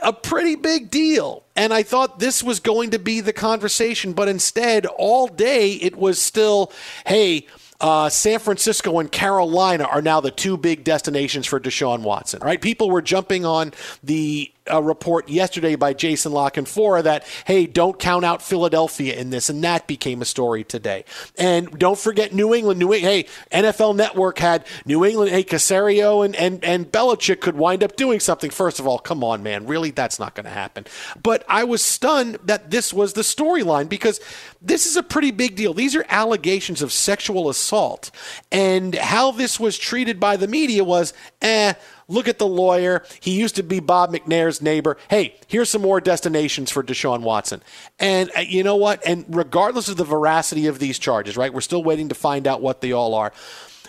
a 0.00 0.12
pretty 0.12 0.54
big 0.54 0.88
deal. 0.88 1.42
And 1.56 1.74
I 1.74 1.82
thought 1.82 2.20
this 2.20 2.44
was 2.44 2.60
going 2.60 2.90
to 2.90 3.00
be 3.00 3.20
the 3.20 3.32
conversation, 3.32 4.12
but 4.12 4.28
instead, 4.28 4.86
all 4.86 5.26
day 5.26 5.72
it 5.72 5.96
was 5.96 6.22
still, 6.22 6.70
hey, 7.06 7.46
uh, 7.80 8.08
San 8.08 8.38
Francisco 8.38 8.98
and 8.98 9.10
Carolina 9.10 9.84
are 9.84 10.02
now 10.02 10.20
the 10.20 10.30
two 10.30 10.56
big 10.56 10.84
destinations 10.84 11.46
for 11.46 11.60
Deshaun 11.60 12.02
Watson. 12.02 12.40
Right? 12.42 12.60
People 12.60 12.90
were 12.90 13.02
jumping 13.02 13.44
on 13.44 13.72
the 14.02 14.52
uh, 14.70 14.82
report 14.82 15.28
yesterday 15.28 15.76
by 15.76 15.92
Jason 15.92 16.32
La 16.32 16.50
Canfora 16.50 17.02
that 17.02 17.24
hey, 17.46 17.66
don't 17.66 17.98
count 17.98 18.24
out 18.24 18.42
Philadelphia 18.42 19.14
in 19.14 19.30
this, 19.30 19.48
and 19.48 19.62
that 19.64 19.86
became 19.86 20.22
a 20.22 20.24
story 20.24 20.64
today. 20.64 21.04
And 21.36 21.78
don't 21.78 21.98
forget 21.98 22.32
New 22.32 22.54
England. 22.54 22.78
New 22.78 22.92
hey, 22.92 23.26
NFL 23.52 23.96
Network 23.96 24.38
had 24.38 24.66
New 24.84 25.04
England. 25.04 25.30
Hey, 25.30 25.44
Caserio 25.44 26.24
and 26.24 26.34
and 26.36 26.64
and 26.64 26.90
Belichick 26.90 27.40
could 27.40 27.56
wind 27.56 27.82
up 27.82 27.96
doing 27.96 28.20
something. 28.20 28.50
First 28.50 28.80
of 28.80 28.86
all, 28.86 28.98
come 28.98 29.22
on, 29.22 29.42
man, 29.42 29.66
really, 29.66 29.90
that's 29.90 30.18
not 30.18 30.34
going 30.34 30.44
to 30.44 30.50
happen. 30.50 30.86
But 31.22 31.44
I 31.48 31.64
was 31.64 31.82
stunned 31.82 32.38
that 32.44 32.70
this 32.70 32.92
was 32.92 33.12
the 33.12 33.22
storyline 33.22 33.88
because 33.88 34.20
this 34.60 34.86
is 34.86 34.96
a 34.96 35.02
pretty 35.02 35.30
big 35.30 35.56
deal. 35.56 35.74
These 35.74 35.94
are 35.94 36.04
allegations 36.08 36.82
of 36.82 36.92
sexual 36.92 37.48
assault, 37.48 38.10
and 38.50 38.94
how 38.94 39.30
this 39.30 39.60
was 39.60 39.78
treated 39.78 40.18
by 40.20 40.36
the 40.36 40.48
media 40.48 40.84
was, 40.84 41.12
eh. 41.42 41.74
Look 42.08 42.28
at 42.28 42.38
the 42.38 42.46
lawyer. 42.46 43.04
He 43.20 43.32
used 43.32 43.56
to 43.56 43.62
be 43.62 43.80
Bob 43.80 44.12
McNair's 44.12 44.62
neighbor. 44.62 44.96
Hey, 45.08 45.36
here's 45.48 45.70
some 45.70 45.82
more 45.82 46.00
destinations 46.00 46.70
for 46.70 46.82
Deshaun 46.82 47.22
Watson. 47.22 47.62
And 47.98 48.30
uh, 48.36 48.40
you 48.40 48.62
know 48.62 48.76
what? 48.76 49.04
And 49.06 49.24
regardless 49.28 49.88
of 49.88 49.96
the 49.96 50.04
veracity 50.04 50.66
of 50.66 50.78
these 50.78 50.98
charges, 50.98 51.36
right? 51.36 51.52
We're 51.52 51.60
still 51.60 51.82
waiting 51.82 52.08
to 52.10 52.14
find 52.14 52.46
out 52.46 52.62
what 52.62 52.80
they 52.80 52.92
all 52.92 53.14
are. 53.14 53.32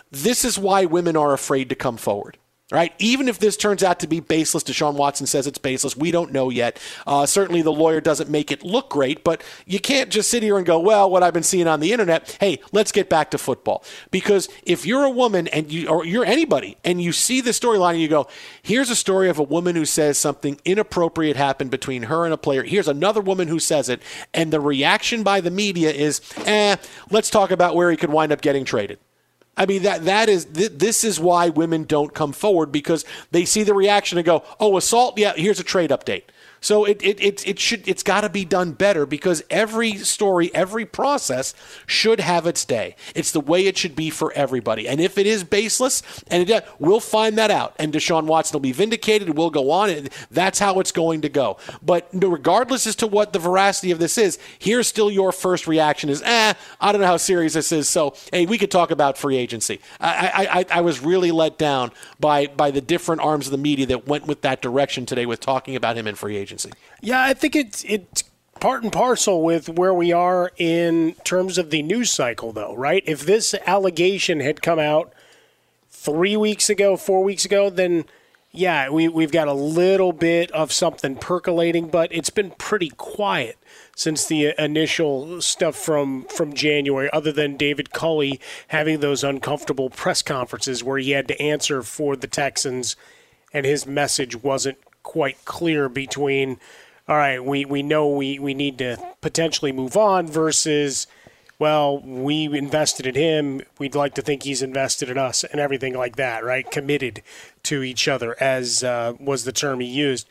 This 0.09 0.45
is 0.45 0.57
why 0.57 0.85
women 0.85 1.15
are 1.15 1.33
afraid 1.33 1.69
to 1.69 1.75
come 1.75 1.97
forward. 1.97 2.37
Right? 2.69 2.93
Even 2.99 3.29
if 3.29 3.39
this 3.39 3.55
turns 3.55 3.81
out 3.81 4.01
to 4.01 4.07
be 4.07 4.19
baseless, 4.19 4.61
Deshaun 4.61 4.95
Watson 4.95 5.25
says 5.25 5.47
it's 5.47 5.57
baseless. 5.57 5.95
We 5.95 6.11
don't 6.11 6.33
know 6.33 6.49
yet. 6.49 6.77
Uh, 7.05 7.25
certainly, 7.25 7.61
the 7.61 7.71
lawyer 7.71 8.01
doesn't 8.01 8.29
make 8.29 8.51
it 8.51 8.61
look 8.61 8.89
great, 8.89 9.23
but 9.23 9.41
you 9.65 9.79
can't 9.79 10.09
just 10.09 10.29
sit 10.29 10.43
here 10.43 10.57
and 10.57 10.65
go, 10.65 10.77
"Well, 10.77 11.09
what 11.09 11.23
I've 11.23 11.33
been 11.33 11.43
seeing 11.43 11.65
on 11.65 11.79
the 11.79 11.93
internet." 11.93 12.35
Hey, 12.41 12.59
let's 12.73 12.91
get 12.91 13.07
back 13.09 13.31
to 13.31 13.37
football. 13.37 13.85
Because 14.11 14.49
if 14.65 14.85
you're 14.85 15.05
a 15.05 15.09
woman 15.09 15.47
and 15.47 15.71
you, 15.71 15.87
or 15.87 16.05
you're 16.05 16.25
anybody, 16.25 16.75
and 16.83 17.01
you 17.01 17.13
see 17.13 17.39
the 17.39 17.51
storyline 17.51 17.91
and 17.91 18.01
you 18.01 18.09
go, 18.09 18.27
"Here's 18.61 18.89
a 18.89 18.97
story 18.97 19.29
of 19.29 19.39
a 19.39 19.43
woman 19.43 19.77
who 19.77 19.85
says 19.85 20.17
something 20.17 20.59
inappropriate 20.65 21.37
happened 21.37 21.71
between 21.71 22.03
her 22.03 22.25
and 22.25 22.33
a 22.33 22.37
player." 22.37 22.63
Here's 22.63 22.89
another 22.89 23.21
woman 23.21 23.47
who 23.47 23.59
says 23.59 23.87
it, 23.87 24.01
and 24.33 24.51
the 24.51 24.59
reaction 24.59 25.23
by 25.23 25.39
the 25.39 25.51
media 25.51 25.89
is, 25.89 26.19
"Eh, 26.45 26.75
let's 27.09 27.29
talk 27.29 27.49
about 27.49 27.77
where 27.77 27.89
he 27.91 27.95
could 27.95 28.11
wind 28.11 28.33
up 28.33 28.41
getting 28.41 28.65
traded." 28.65 28.99
I 29.57 29.65
mean 29.65 29.83
that 29.83 30.05
that 30.05 30.29
is 30.29 30.45
th- 30.45 30.73
this 30.75 31.03
is 31.03 31.19
why 31.19 31.49
women 31.49 31.83
don't 31.83 32.13
come 32.13 32.31
forward 32.31 32.71
because 32.71 33.03
they 33.31 33.43
see 33.43 33.63
the 33.63 33.73
reaction 33.73 34.17
and 34.17 34.25
go, 34.25 34.43
"Oh, 34.59 34.77
assault, 34.77 35.17
yeah, 35.17 35.33
here's 35.35 35.59
a 35.59 35.63
trade 35.63 35.89
update." 35.89 36.23
So 36.61 36.85
it 36.85 37.01
it 37.03 37.19
it, 37.21 37.47
it 37.47 37.59
should 37.59 37.87
it's 37.87 38.03
got 38.03 38.21
to 38.21 38.29
be 38.29 38.45
done 38.45 38.71
better 38.71 39.05
because 39.05 39.43
every 39.49 39.97
story, 39.97 40.53
every 40.53 40.85
process 40.85 41.53
should 41.85 42.19
have 42.19 42.47
its 42.47 42.65
day. 42.65 42.95
It's 43.15 43.31
the 43.31 43.39
way 43.39 43.67
it 43.67 43.77
should 43.77 43.95
be 43.95 44.09
for 44.09 44.31
everybody. 44.33 44.87
And 44.87 44.99
if 44.99 45.17
it 45.17 45.27
is 45.27 45.43
baseless, 45.43 46.03
and 46.27 46.49
it, 46.49 46.67
we'll 46.79 46.99
find 46.99 47.37
that 47.37 47.51
out, 47.51 47.75
and 47.79 47.93
Deshaun 47.93 48.25
Watson 48.25 48.55
will 48.55 48.61
be 48.61 48.71
vindicated. 48.71 49.37
We'll 49.37 49.49
go 49.49 49.71
on, 49.71 49.89
and 49.89 50.09
that's 50.31 50.59
how 50.59 50.79
it's 50.79 50.91
going 50.91 51.21
to 51.21 51.29
go. 51.29 51.57
But 51.81 52.07
regardless 52.13 52.87
as 52.87 52.95
to 52.97 53.07
what 53.07 53.33
the 53.33 53.39
veracity 53.39 53.91
of 53.91 53.99
this 53.99 54.17
is, 54.17 54.39
here's 54.59 54.87
still 54.87 55.11
your 55.11 55.31
first 55.31 55.67
reaction: 55.67 56.09
is 56.09 56.21
eh, 56.23 56.53
I 56.81 56.91
don't 56.91 57.01
know 57.01 57.07
how 57.07 57.17
serious 57.17 57.53
this 57.53 57.71
is. 57.71 57.87
So 57.87 58.15
hey, 58.31 58.45
we 58.45 58.57
could 58.57 58.71
talk 58.71 58.91
about 58.91 59.17
free 59.17 59.37
agency. 59.37 59.79
I 59.99 60.65
I, 60.71 60.77
I, 60.77 60.81
was 60.81 61.01
really 61.01 61.31
let 61.31 61.57
down 61.57 61.91
by 62.19 62.47
by 62.47 62.71
the 62.71 62.81
different 62.81 63.21
arms 63.21 63.47
of 63.47 63.51
the 63.51 63.57
media 63.57 63.85
that 63.87 64.07
went 64.07 64.27
with 64.27 64.41
that 64.41 64.61
direction 64.61 65.05
today 65.05 65.25
with 65.25 65.39
talking 65.39 65.75
about 65.75 65.97
him 65.97 66.07
in 66.07 66.15
free 66.15 66.37
agency. 66.47 66.71
Yeah, 67.01 67.21
I 67.21 67.33
think 67.33 67.55
it's 67.55 67.83
it's 67.83 68.23
part 68.59 68.83
and 68.83 68.91
parcel 68.91 69.43
with 69.43 69.69
where 69.69 69.93
we 69.93 70.11
are 70.11 70.51
in 70.57 71.13
terms 71.23 71.57
of 71.57 71.69
the 71.69 71.81
news 71.83 72.11
cycle, 72.11 72.51
though, 72.53 72.75
right? 72.75 73.03
If 73.05 73.25
this 73.25 73.53
allegation 73.65 74.39
had 74.39 74.61
come 74.61 74.79
out 74.79 75.13
three 75.91 76.37
weeks 76.37 76.69
ago, 76.69 76.95
four 76.95 77.23
weeks 77.23 77.43
ago, 77.45 77.69
then 77.69 78.05
yeah, 78.51 78.89
we, 78.89 79.07
we've 79.07 79.31
got 79.31 79.47
a 79.47 79.53
little 79.53 80.13
bit 80.13 80.49
of 80.51 80.71
something 80.71 81.15
percolating, 81.17 81.89
but 81.89 82.11
it's 82.11 82.29
been 82.29 82.51
pretty 82.51 82.89
quiet 82.89 83.57
since 83.95 84.25
the 84.25 84.53
initial 84.57 85.41
stuff 85.41 85.75
from 85.75 86.23
from 86.25 86.53
January, 86.53 87.09
other 87.11 87.31
than 87.31 87.57
David 87.57 87.91
Culley 87.91 88.39
having 88.69 88.99
those 88.99 89.23
uncomfortable 89.23 89.89
press 89.89 90.21
conferences 90.21 90.83
where 90.83 90.97
he 90.97 91.11
had 91.11 91.27
to 91.27 91.41
answer 91.41 91.83
for 91.83 92.15
the 92.15 92.27
Texans, 92.27 92.95
and 93.53 93.65
his 93.65 93.85
message 93.85 94.41
wasn't 94.41 94.77
quite 95.07 95.45
clear 95.45 95.87
between, 95.87 96.59
all 97.07 97.15
right, 97.15 97.43
we, 97.43 97.63
we 97.63 97.81
know 97.81 98.09
we, 98.09 98.37
we 98.39 98.53
need 98.53 98.77
to 98.77 98.97
potentially 99.21 99.71
move 99.71 99.95
on 99.95 100.27
versus, 100.27 101.07
well, 101.57 101.99
we 101.99 102.45
invested 102.45 103.07
in 103.07 103.15
him. 103.15 103.61
We'd 103.79 103.95
like 103.95 104.15
to 104.15 104.21
think 104.21 104.43
he's 104.43 104.61
invested 104.61 105.09
in 105.09 105.17
us 105.17 105.45
and 105.45 105.61
everything 105.61 105.93
like 105.93 106.17
that, 106.17 106.43
right? 106.43 106.69
Committed 106.69 107.23
to 107.63 107.83
each 107.83 108.09
other, 108.09 108.35
as 108.41 108.83
uh, 108.83 109.13
was 109.17 109.45
the 109.45 109.53
term 109.53 109.79
he 109.79 109.87
used. 109.87 110.27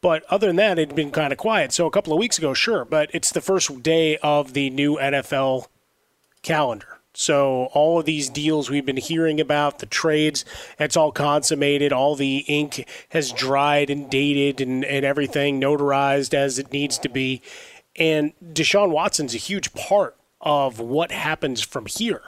But 0.00 0.22
other 0.30 0.46
than 0.46 0.56
that, 0.56 0.78
it'd 0.78 0.94
been 0.94 1.10
kind 1.10 1.32
of 1.32 1.38
quiet. 1.38 1.72
So 1.72 1.86
a 1.86 1.90
couple 1.90 2.12
of 2.12 2.20
weeks 2.20 2.38
ago, 2.38 2.54
sure, 2.54 2.84
but 2.84 3.10
it's 3.12 3.32
the 3.32 3.40
first 3.40 3.82
day 3.82 4.16
of 4.18 4.52
the 4.52 4.70
new 4.70 4.96
NFL 4.96 5.66
calendar. 6.42 6.99
So 7.20 7.68
all 7.74 8.00
of 8.00 8.06
these 8.06 8.30
deals 8.30 8.70
we've 8.70 8.86
been 8.86 8.96
hearing 8.96 9.42
about, 9.42 9.80
the 9.80 9.84
trades, 9.84 10.42
it's 10.78 10.96
all 10.96 11.12
consummated. 11.12 11.92
All 11.92 12.16
the 12.16 12.38
ink 12.48 12.88
has 13.10 13.30
dried 13.30 13.90
and 13.90 14.08
dated 14.08 14.66
and, 14.66 14.86
and 14.86 15.04
everything 15.04 15.60
notarized 15.60 16.32
as 16.32 16.58
it 16.58 16.72
needs 16.72 16.96
to 17.00 17.10
be. 17.10 17.42
And 17.94 18.32
Deshaun 18.42 18.88
Watson's 18.88 19.34
a 19.34 19.38
huge 19.38 19.74
part 19.74 20.16
of 20.40 20.80
what 20.80 21.12
happens 21.12 21.60
from 21.60 21.84
here 21.84 22.22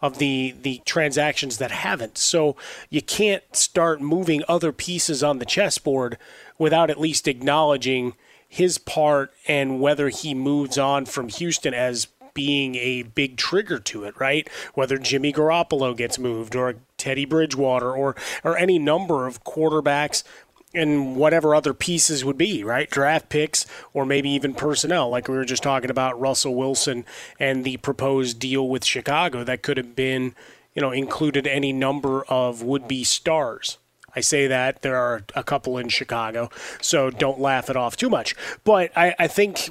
of 0.00 0.18
the 0.18 0.56
the 0.60 0.82
transactions 0.84 1.58
that 1.58 1.70
haven't. 1.70 2.18
So 2.18 2.56
you 2.90 3.00
can't 3.00 3.44
start 3.54 4.00
moving 4.00 4.42
other 4.48 4.72
pieces 4.72 5.22
on 5.22 5.38
the 5.38 5.46
chessboard 5.46 6.18
without 6.58 6.90
at 6.90 6.98
least 6.98 7.28
acknowledging 7.28 8.14
his 8.48 8.76
part 8.76 9.32
and 9.46 9.80
whether 9.80 10.08
he 10.08 10.34
moves 10.34 10.78
on 10.78 11.06
from 11.06 11.28
Houston 11.28 11.74
as 11.74 12.08
being 12.34 12.74
a 12.76 13.02
big 13.02 13.36
trigger 13.36 13.78
to 13.78 14.04
it, 14.04 14.18
right? 14.18 14.48
Whether 14.74 14.98
Jimmy 14.98 15.32
Garoppolo 15.32 15.96
gets 15.96 16.18
moved 16.18 16.56
or 16.56 16.76
Teddy 16.96 17.24
Bridgewater 17.24 17.92
or 17.92 18.14
or 18.44 18.56
any 18.56 18.78
number 18.78 19.26
of 19.26 19.44
quarterbacks 19.44 20.22
and 20.74 21.16
whatever 21.16 21.54
other 21.54 21.74
pieces 21.74 22.24
would 22.24 22.38
be, 22.38 22.64
right? 22.64 22.88
Draft 22.90 23.28
picks 23.28 23.66
or 23.92 24.06
maybe 24.06 24.30
even 24.30 24.54
personnel, 24.54 25.10
like 25.10 25.28
we 25.28 25.36
were 25.36 25.44
just 25.44 25.62
talking 25.62 25.90
about 25.90 26.18
Russell 26.18 26.54
Wilson 26.54 27.04
and 27.38 27.64
the 27.64 27.76
proposed 27.78 28.38
deal 28.38 28.68
with 28.68 28.84
Chicago 28.84 29.44
that 29.44 29.62
could 29.62 29.76
have 29.76 29.94
been, 29.94 30.34
you 30.74 30.82
know, 30.82 30.90
included 30.90 31.46
any 31.46 31.72
number 31.72 32.24
of 32.24 32.62
would 32.62 32.88
be 32.88 33.04
stars. 33.04 33.78
I 34.14 34.20
say 34.20 34.46
that 34.46 34.82
there 34.82 34.96
are 34.96 35.22
a 35.34 35.42
couple 35.42 35.78
in 35.78 35.88
Chicago, 35.88 36.50
so 36.80 37.10
don't 37.10 37.40
laugh 37.40 37.70
it 37.70 37.76
off 37.76 37.96
too 37.96 38.10
much. 38.10 38.34
But 38.62 38.90
I, 38.96 39.14
I 39.18 39.26
think 39.26 39.70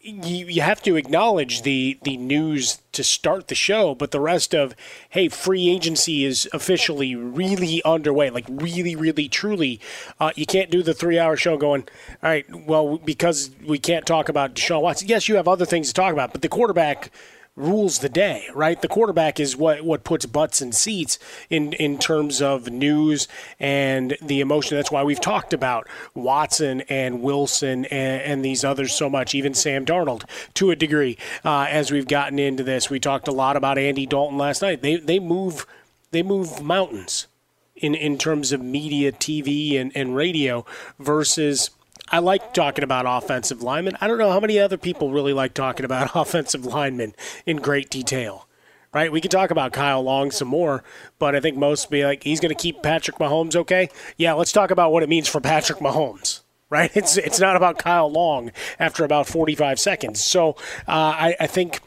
you, 0.00 0.46
you 0.46 0.62
have 0.62 0.82
to 0.82 0.96
acknowledge 0.96 1.62
the 1.62 1.98
the 2.02 2.16
news 2.16 2.80
to 2.92 3.02
start 3.02 3.48
the 3.48 3.54
show, 3.54 3.94
but 3.94 4.10
the 4.10 4.20
rest 4.20 4.54
of 4.54 4.74
hey, 5.10 5.28
free 5.28 5.68
agency 5.68 6.24
is 6.24 6.48
officially 6.52 7.14
really 7.14 7.82
underway, 7.84 8.30
like 8.30 8.46
really, 8.48 8.94
really, 8.94 9.28
truly. 9.28 9.80
Uh, 10.20 10.30
you 10.36 10.46
can't 10.46 10.70
do 10.70 10.82
the 10.82 10.94
three 10.94 11.18
hour 11.18 11.36
show 11.36 11.56
going, 11.56 11.82
all 12.22 12.30
right, 12.30 12.46
well, 12.66 12.98
because 12.98 13.50
we 13.66 13.78
can't 13.78 14.06
talk 14.06 14.28
about 14.28 14.54
Deshaun 14.54 14.82
Watson. 14.82 15.08
Yes, 15.08 15.28
you 15.28 15.36
have 15.36 15.48
other 15.48 15.66
things 15.66 15.88
to 15.88 15.94
talk 15.94 16.12
about, 16.12 16.32
but 16.32 16.42
the 16.42 16.48
quarterback 16.48 17.10
rules 17.54 17.98
the 17.98 18.08
day, 18.08 18.46
right? 18.54 18.80
The 18.80 18.88
quarterback 18.88 19.38
is 19.38 19.56
what, 19.56 19.82
what 19.82 20.04
puts 20.04 20.24
butts 20.24 20.62
in 20.62 20.72
seats 20.72 21.18
in, 21.50 21.74
in 21.74 21.98
terms 21.98 22.40
of 22.40 22.70
news 22.70 23.28
and 23.60 24.16
the 24.22 24.40
emotion. 24.40 24.76
That's 24.76 24.90
why 24.90 25.02
we've 25.02 25.20
talked 25.20 25.52
about 25.52 25.86
Watson 26.14 26.80
and 26.82 27.22
Wilson 27.22 27.84
and, 27.86 28.22
and 28.22 28.44
these 28.44 28.64
others 28.64 28.94
so 28.94 29.10
much, 29.10 29.34
even 29.34 29.52
Sam 29.52 29.84
Darnold 29.84 30.24
to 30.54 30.70
a 30.70 30.76
degree. 30.76 31.18
Uh, 31.44 31.66
as 31.68 31.90
we've 31.90 32.08
gotten 32.08 32.38
into 32.38 32.62
this, 32.62 32.88
we 32.88 32.98
talked 32.98 33.28
a 33.28 33.32
lot 33.32 33.56
about 33.56 33.76
Andy 33.76 34.06
Dalton 34.06 34.38
last 34.38 34.62
night. 34.62 34.80
They, 34.80 34.96
they 34.96 35.18
move 35.18 35.66
they 36.10 36.22
move 36.22 36.62
mountains 36.62 37.26
in, 37.74 37.94
in 37.94 38.18
terms 38.18 38.52
of 38.52 38.60
media, 38.60 39.12
TV, 39.12 39.80
and, 39.80 39.92
and 39.94 40.14
radio 40.14 40.64
versus– 40.98 41.70
I 42.12 42.18
like 42.18 42.52
talking 42.52 42.84
about 42.84 43.06
offensive 43.08 43.62
linemen. 43.62 43.96
I 44.00 44.06
don't 44.06 44.18
know 44.18 44.30
how 44.30 44.38
many 44.38 44.58
other 44.58 44.76
people 44.76 45.10
really 45.10 45.32
like 45.32 45.54
talking 45.54 45.86
about 45.86 46.10
offensive 46.14 46.66
linemen 46.66 47.14
in 47.46 47.56
great 47.56 47.88
detail. 47.88 48.46
Right? 48.92 49.10
We 49.10 49.22
could 49.22 49.30
talk 49.30 49.50
about 49.50 49.72
Kyle 49.72 50.02
Long 50.02 50.30
some 50.30 50.48
more, 50.48 50.84
but 51.18 51.34
I 51.34 51.40
think 51.40 51.56
most 51.56 51.90
be 51.90 52.04
like, 52.04 52.22
he's 52.24 52.40
going 52.40 52.54
to 52.54 52.62
keep 52.62 52.82
Patrick 52.82 53.16
Mahomes 53.16 53.56
okay. 53.56 53.88
Yeah, 54.18 54.34
let's 54.34 54.52
talk 54.52 54.70
about 54.70 54.92
what 54.92 55.02
it 55.02 55.08
means 55.08 55.28
for 55.28 55.40
Patrick 55.40 55.78
Mahomes 55.78 56.42
right? 56.72 56.90
It's 56.94 57.18
it's 57.18 57.38
not 57.38 57.54
about 57.54 57.76
Kyle 57.78 58.10
Long 58.10 58.50
after 58.78 59.04
about 59.04 59.26
45 59.26 59.78
seconds. 59.78 60.22
So 60.22 60.56
uh, 60.88 61.12
I, 61.16 61.36
I 61.38 61.46
think 61.46 61.80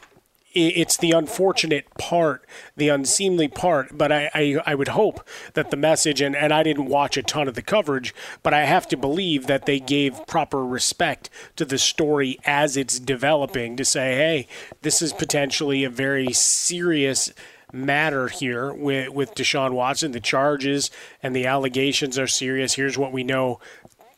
it's 0.56 0.96
the 0.96 1.12
unfortunate 1.12 1.86
part, 1.98 2.46
the 2.76 2.88
unseemly 2.88 3.48
part. 3.48 3.96
But 3.96 4.10
I, 4.10 4.30
I, 4.34 4.62
I, 4.66 4.74
would 4.74 4.88
hope 4.88 5.26
that 5.54 5.70
the 5.70 5.76
message, 5.76 6.20
and, 6.20 6.34
and 6.34 6.52
I 6.52 6.62
didn't 6.62 6.86
watch 6.86 7.16
a 7.16 7.22
ton 7.22 7.48
of 7.48 7.54
the 7.54 7.62
coverage, 7.62 8.14
but 8.42 8.54
I 8.54 8.64
have 8.64 8.88
to 8.88 8.96
believe 8.96 9.46
that 9.46 9.66
they 9.66 9.78
gave 9.78 10.26
proper 10.26 10.64
respect 10.64 11.28
to 11.56 11.64
the 11.64 11.78
story 11.78 12.38
as 12.44 12.76
it's 12.76 12.98
developing 12.98 13.76
to 13.76 13.84
say, 13.84 14.14
hey, 14.14 14.48
this 14.82 15.02
is 15.02 15.12
potentially 15.12 15.84
a 15.84 15.90
very 15.90 16.32
serious 16.32 17.32
matter 17.72 18.28
here 18.28 18.72
with, 18.72 19.10
with 19.10 19.34
Deshaun 19.34 19.72
Watson. 19.72 20.12
The 20.12 20.20
charges 20.20 20.90
and 21.22 21.34
the 21.36 21.46
allegations 21.46 22.18
are 22.18 22.26
serious. 22.26 22.74
Here's 22.74 22.96
what 22.96 23.12
we 23.12 23.24
know 23.24 23.60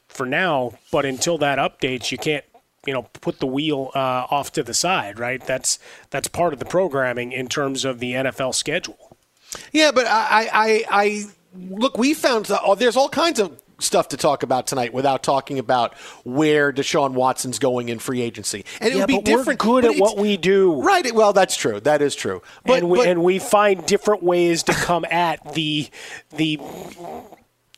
for 0.06 0.26
now. 0.26 0.72
But 0.90 1.04
until 1.04 1.38
that 1.38 1.58
updates, 1.58 2.10
you 2.10 2.18
can't 2.18 2.44
you 2.88 2.94
know 2.94 3.02
put 3.20 3.38
the 3.38 3.46
wheel 3.46 3.90
uh, 3.94 4.26
off 4.30 4.50
to 4.52 4.62
the 4.62 4.72
side, 4.72 5.18
right? 5.18 5.44
That's 5.44 5.78
that's 6.08 6.26
part 6.26 6.54
of 6.54 6.58
the 6.58 6.64
programming 6.64 7.32
in 7.32 7.46
terms 7.46 7.84
of 7.84 7.98
the 7.98 8.12
NFL 8.12 8.54
schedule. 8.54 9.14
Yeah, 9.72 9.90
but 9.90 10.06
I 10.06 10.48
I, 10.50 10.84
I 10.90 11.24
look. 11.54 11.98
We 11.98 12.14
found 12.14 12.50
uh, 12.50 12.74
there's 12.76 12.96
all 12.96 13.10
kinds 13.10 13.40
of 13.40 13.60
stuff 13.78 14.08
to 14.08 14.16
talk 14.16 14.42
about 14.42 14.66
tonight 14.66 14.94
without 14.94 15.22
talking 15.22 15.58
about 15.58 15.94
where 16.24 16.72
Deshaun 16.72 17.12
Watson's 17.12 17.58
going 17.58 17.90
in 17.90 17.98
free 17.98 18.22
agency. 18.22 18.64
And 18.80 18.88
it 18.88 18.94
yeah, 18.94 19.00
would 19.02 19.06
be 19.06 19.20
different. 19.20 19.62
We're 19.62 19.82
good 19.82 19.84
at 19.84 20.00
what 20.00 20.16
we 20.16 20.38
do. 20.38 20.80
Right. 20.80 21.14
Well, 21.14 21.34
that's 21.34 21.56
true. 21.56 21.80
That 21.80 22.00
is 22.00 22.16
true. 22.16 22.40
But, 22.64 22.78
and, 22.78 22.88
we, 22.88 22.98
but, 23.00 23.08
and 23.08 23.22
we 23.22 23.38
find 23.38 23.84
different 23.84 24.22
ways 24.22 24.62
to 24.64 24.72
come 24.72 25.04
at 25.10 25.52
the 25.52 25.88
the 26.30 26.58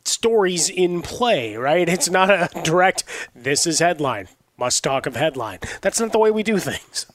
stories 0.05 0.71
in 0.71 1.03
play, 1.03 1.57
right? 1.57 1.89
It's 1.89 2.09
not 2.09 2.31
a 2.31 2.49
direct 2.63 3.03
this 3.35 3.67
is 3.67 3.81
headline 3.81 4.29
must 4.61 4.85
talk 4.85 5.07
of 5.07 5.17
headline. 5.17 5.59
That's 5.81 5.99
not 5.99 6.13
the 6.13 6.19
way 6.19 6.31
we 6.31 6.45
do 6.45 6.59
things. 6.59 7.07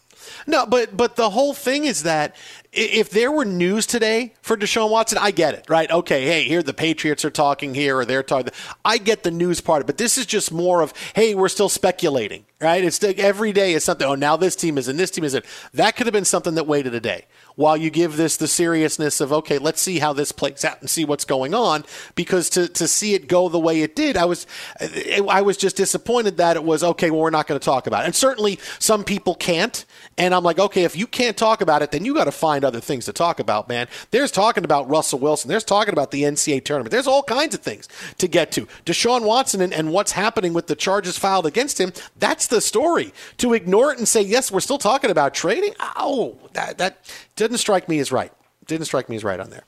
No, 0.48 0.66
but 0.66 0.98
but 0.98 1.16
the 1.16 1.30
whole 1.30 1.54
thing 1.54 1.86
is 1.86 2.04
that 2.04 2.36
if 2.72 3.10
there 3.10 3.32
were 3.32 3.46
news 3.46 3.86
today 3.86 4.34
for 4.42 4.58
Deshaun 4.58 4.90
Watson, 4.90 5.18
I 5.20 5.32
get 5.32 5.54
it, 5.54 5.66
right? 5.70 5.90
Okay, 5.90 6.26
hey, 6.26 6.44
here 6.44 6.62
the 6.62 6.74
Patriots 6.74 7.24
are 7.24 7.30
talking 7.30 7.74
here 7.74 7.98
or 7.98 8.06
they're 8.06 8.24
talking. 8.24 8.52
I 8.84 8.98
get 8.98 9.24
the 9.24 9.32
news 9.32 9.62
part, 9.62 9.86
but 9.86 9.98
this 9.98 10.18
is 10.18 10.26
just 10.26 10.52
more 10.52 10.82
of, 10.82 10.94
hey, 11.16 11.36
we're 11.36 11.48
still 11.48 11.70
speculating, 11.70 12.46
right? 12.60 12.84
It's 12.84 13.02
like 13.02 13.18
every 13.18 13.54
day 13.54 13.74
is 13.74 13.84
something. 13.84 14.06
Oh, 14.06 14.16
now 14.16 14.36
this 14.36 14.56
team 14.56 14.78
is 14.78 14.88
in, 14.88 14.98
this 14.98 15.12
team 15.12 15.24
is 15.24 15.36
in. 15.36 15.44
That 15.74 15.96
could 15.96 16.06
have 16.06 16.14
been 16.14 16.26
something 16.26 16.56
that 16.56 16.68
waited 16.68 16.94
a 16.94 17.00
day 17.00 17.26
while 17.56 17.78
you 17.78 17.90
give 17.90 18.18
this 18.18 18.38
the 18.38 18.48
seriousness 18.48 19.22
of 19.22 19.32
okay, 19.32 19.58
let's 19.58 19.82
see 19.82 20.00
how 20.00 20.14
this 20.14 20.32
plays 20.32 20.66
out 20.66 20.82
and 20.82 20.90
see 20.90 21.06
what's 21.06 21.26
going 21.26 21.54
on. 21.54 21.86
Because 22.16 22.50
to 22.52 22.68
to 22.70 22.88
see 22.88 23.14
it 23.14 23.28
go 23.28 23.50
the 23.50 23.60
way 23.60 23.82
it 23.82 23.96
did, 23.96 24.18
I 24.18 24.26
was 24.26 24.46
I 25.30 25.42
was 25.42 25.58
just 25.58 25.78
disappointed 25.78 26.38
that 26.38 26.56
it 26.56 26.64
was 26.64 26.84
okay. 26.84 27.12
Well, 27.12 27.22
we're 27.22 27.30
not 27.30 27.48
going 27.48 27.60
to 27.60 27.66
talk 27.66 27.88
about 27.88 28.04
it, 28.04 28.06
and 28.08 28.16
certainly 28.16 28.60
some 28.80 29.04
people 29.04 29.36
can't. 29.36 29.86
And 30.18 30.34
I'm 30.34 30.44
like, 30.44 30.60
okay, 30.60 30.84
if 30.84 30.96
you 30.96 31.08
can't 31.08 31.36
talk 31.36 31.62
about 31.62 31.82
it, 31.82 31.92
then 31.92 32.06
you 32.06 32.14
got 32.14 32.26
to 32.26 32.32
find 32.32 32.64
other 32.64 32.80
things 32.80 33.06
to 33.06 33.14
talk 33.14 33.40
about, 33.40 33.68
man. 33.68 33.88
There's 34.12 34.32
talking 34.32 34.64
about 34.64 34.90
Russell 34.90 35.20
Wilson. 35.20 35.50
There's 35.50 35.64
talking 35.64 35.94
about 35.94 36.12
the 36.12 36.24
NCAA 36.24 36.64
tournament. 36.64 36.92
There's 36.92 37.08
all 37.08 37.24
kinds 37.24 37.54
of 37.54 37.62
things 37.62 37.90
to 38.18 38.28
get 38.28 38.52
to. 38.54 38.68
Deshaun 38.86 39.24
Watson 39.26 39.62
and, 39.62 39.74
and 39.74 39.92
what's 39.92 40.14
happening 40.14 40.54
with 40.54 40.68
the 40.68 40.76
charges 40.76 41.18
filed 41.18 41.46
against 41.46 41.80
him. 41.80 41.92
That's 42.18 42.48
the 42.48 42.62
story. 42.62 43.14
To 43.38 43.54
ignore 43.54 43.92
it 43.92 43.98
and 43.98 44.08
say 44.08 44.22
yes, 44.22 44.52
we're 44.52 44.60
still 44.62 44.78
talking 44.78 45.12
about 45.12 45.34
trading. 45.34 45.74
Oh, 45.96 46.38
that 46.54 46.78
that 46.78 46.98
didn't 47.36 47.58
strike 47.58 47.90
me 47.90 48.00
as 48.00 48.12
right. 48.12 48.32
Didn't 48.66 48.86
strike 48.86 49.10
me 49.10 49.16
as 49.16 49.24
right 49.24 49.40
on 49.40 49.50
there. 49.50 49.64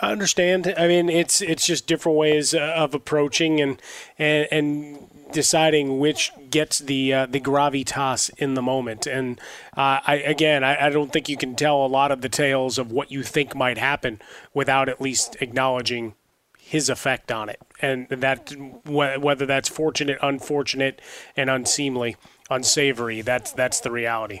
I 0.00 0.10
understand. 0.10 0.74
I 0.76 0.88
mean, 0.88 1.08
it's 1.08 1.40
it's 1.40 1.66
just 1.66 1.86
different 1.86 2.18
ways 2.18 2.52
uh, 2.52 2.58
of 2.76 2.94
approaching 2.94 3.60
and 3.60 3.80
and 4.18 4.48
and 4.50 5.08
deciding 5.32 5.98
which 5.98 6.32
gets 6.50 6.80
the 6.80 7.12
uh, 7.12 7.26
the 7.26 7.40
gravitas 7.40 8.30
in 8.38 8.54
the 8.54 8.62
moment. 8.62 9.06
And 9.06 9.38
uh, 9.76 10.00
I 10.06 10.16
again, 10.16 10.64
I, 10.64 10.86
I, 10.86 10.90
don't 10.90 11.12
think 11.12 11.28
you 11.28 11.36
can 11.36 11.54
tell 11.54 11.84
a 11.84 11.86
lot 11.86 12.10
of 12.10 12.22
the 12.22 12.28
tales 12.28 12.78
of 12.78 12.90
what 12.90 13.12
you 13.12 13.22
think 13.22 13.54
might 13.54 13.78
happen 13.78 14.20
without 14.52 14.88
at 14.88 15.00
least 15.00 15.36
acknowledging 15.40 16.14
his 16.58 16.88
effect 16.88 17.30
on 17.30 17.48
it, 17.48 17.60
and 17.80 18.08
that 18.08 18.52
whether 18.86 19.46
that's 19.46 19.68
fortunate, 19.68 20.18
unfortunate, 20.22 21.00
and 21.36 21.50
unseemly, 21.50 22.16
unsavory. 22.50 23.20
That's 23.20 23.52
that's 23.52 23.80
the 23.80 23.92
reality. 23.92 24.40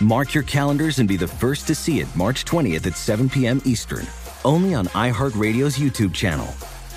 Mark 0.00 0.34
your 0.34 0.44
calendars 0.44 0.98
and 0.98 1.08
be 1.08 1.16
the 1.16 1.26
first 1.26 1.66
to 1.66 1.74
see 1.74 2.00
it 2.00 2.16
March 2.16 2.44
20th 2.44 2.86
at 2.86 2.96
7 2.96 3.28
p.m. 3.28 3.60
Eastern, 3.64 4.06
only 4.44 4.74
on 4.74 4.86
iHeartRadio's 4.88 5.76
YouTube 5.76 6.14
channel. 6.14 6.46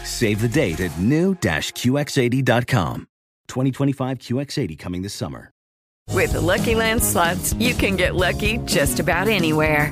Save 0.03 0.41
the 0.41 0.47
date 0.47 0.79
at 0.81 0.97
new-QX80.com. 0.99 3.07
2025 3.47 4.17
QX80 4.19 4.77
coming 4.77 5.01
this 5.01 5.13
summer. 5.13 5.51
With 6.13 6.33
the 6.33 6.41
Lucky 6.41 6.73
Land 6.73 7.03
slots, 7.03 7.53
you 7.53 7.73
can 7.73 7.95
get 7.95 8.15
lucky 8.15 8.57
just 8.65 8.99
about 8.99 9.27
anywhere. 9.27 9.91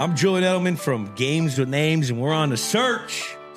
I'm 0.00 0.14
Julian 0.14 0.44
Edelman 0.44 0.78
from 0.78 1.12
Games 1.16 1.58
with 1.58 1.68
Names, 1.68 2.08
and 2.08 2.20
we're 2.20 2.32
on 2.32 2.52
a 2.52 2.56
search 2.56 3.36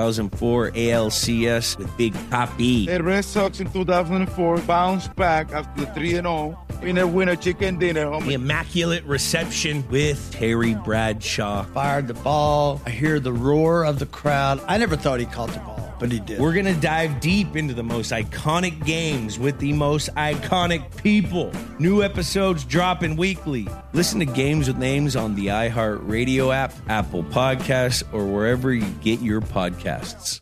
2004 0.00 0.70
ALCS 0.70 1.76
with 1.76 1.94
Big 1.98 2.14
Papi. 2.30 2.86
The 2.86 3.02
Red 3.02 3.22
Sox 3.22 3.60
in 3.60 3.70
2004 3.70 4.58
bounced 4.60 5.14
back 5.14 5.52
after 5.52 5.84
the 5.84 5.92
3 5.92 6.12
0. 6.12 6.58
We 6.82 6.92
never 6.92 7.10
win 7.10 7.28
a 7.28 7.36
chicken 7.36 7.78
dinner, 7.78 8.08
The 8.20 8.32
immaculate 8.34 9.04
reception 9.04 9.84
with 9.90 10.30
Terry 10.32 10.74
Bradshaw. 10.74 11.64
Fired 11.64 12.08
the 12.08 12.14
ball. 12.14 12.80
I 12.86 12.90
hear 12.90 13.20
the 13.20 13.32
roar 13.32 13.84
of 13.84 13.98
the 13.98 14.06
crowd. 14.06 14.60
I 14.66 14.78
never 14.78 14.96
thought 14.96 15.20
he 15.20 15.26
caught 15.26 15.50
the 15.50 15.58
ball, 15.60 15.94
but 16.00 16.10
he 16.10 16.20
did. 16.20 16.40
We're 16.40 16.54
going 16.54 16.64
to 16.64 16.80
dive 16.80 17.20
deep 17.20 17.54
into 17.54 17.74
the 17.74 17.82
most 17.82 18.12
iconic 18.12 18.82
games 18.86 19.38
with 19.38 19.58
the 19.58 19.74
most 19.74 20.08
iconic 20.14 20.96
people. 21.02 21.52
New 21.78 22.02
episodes 22.02 22.64
dropping 22.64 23.16
weekly. 23.16 23.68
Listen 23.92 24.18
to 24.20 24.26
Games 24.26 24.66
with 24.66 24.78
Names 24.78 25.16
on 25.16 25.34
the 25.34 25.48
iHeartRadio 25.48 26.54
app, 26.54 26.72
Apple 26.88 27.24
Podcasts, 27.24 28.02
or 28.12 28.24
wherever 28.24 28.72
you 28.72 28.88
get 29.02 29.20
your 29.20 29.42
podcasts. 29.42 30.40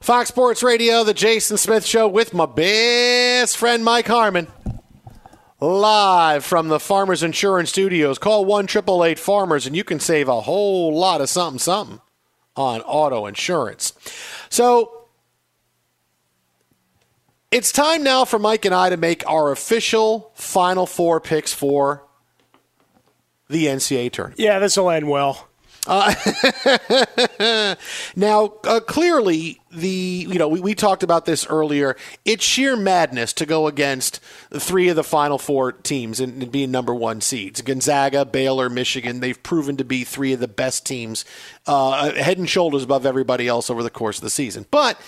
Fox 0.00 0.28
Sports 0.28 0.62
Radio, 0.62 1.04
The 1.04 1.12
Jason 1.12 1.58
Smith 1.58 1.84
Show 1.84 2.08
with 2.08 2.32
my 2.32 2.46
best 2.46 3.56
friend 3.58 3.84
Mike 3.84 4.06
Harmon. 4.06 4.46
Live 5.60 6.44
from 6.44 6.68
the 6.68 6.78
Farmers 6.78 7.22
Insurance 7.22 7.70
Studios. 7.70 8.18
Call 8.18 8.44
1 8.44 8.66
888 8.66 9.18
Farmers 9.18 9.66
and 9.66 9.74
you 9.74 9.82
can 9.82 9.98
save 9.98 10.28
a 10.28 10.42
whole 10.42 10.96
lot 10.96 11.20
of 11.20 11.28
something, 11.28 11.58
something 11.58 12.00
on 12.54 12.80
auto 12.82 13.26
insurance. 13.26 13.92
So 14.48 15.06
it's 17.50 17.72
time 17.72 18.02
now 18.02 18.24
for 18.24 18.38
Mike 18.38 18.64
and 18.64 18.74
I 18.74 18.90
to 18.90 18.96
make 18.96 19.28
our 19.28 19.50
official 19.50 20.30
Final 20.34 20.86
Four 20.86 21.20
picks 21.20 21.52
for 21.52 22.04
the 23.48 23.66
NCAA 23.66 24.12
tournament. 24.12 24.38
Yeah, 24.38 24.58
this 24.58 24.76
will 24.76 24.90
end 24.90 25.08
well. 25.08 25.47
Uh, 25.88 27.74
now, 28.16 28.52
uh, 28.64 28.78
clearly, 28.80 29.58
the 29.70 30.26
you 30.28 30.38
know 30.38 30.48
we, 30.48 30.60
we 30.60 30.74
talked 30.74 31.02
about 31.02 31.24
this 31.24 31.46
earlier. 31.46 31.96
It's 32.26 32.44
sheer 32.44 32.76
madness 32.76 33.32
to 33.34 33.46
go 33.46 33.66
against 33.66 34.20
three 34.52 34.88
of 34.90 34.96
the 34.96 35.02
Final 35.02 35.38
Four 35.38 35.72
teams 35.72 36.20
and, 36.20 36.52
being 36.52 36.70
number 36.70 36.94
one 36.94 37.22
seeds: 37.22 37.62
Gonzaga, 37.62 38.26
Baylor, 38.26 38.68
Michigan. 38.68 39.20
They've 39.20 39.42
proven 39.42 39.78
to 39.78 39.84
be 39.84 40.04
three 40.04 40.34
of 40.34 40.40
the 40.40 40.48
best 40.48 40.84
teams, 40.84 41.24
uh, 41.66 42.12
head 42.12 42.36
and 42.36 42.48
shoulders 42.48 42.84
above 42.84 43.06
everybody 43.06 43.48
else 43.48 43.70
over 43.70 43.82
the 43.82 43.90
course 43.90 44.18
of 44.18 44.24
the 44.24 44.30
season. 44.30 44.66
But 44.70 45.00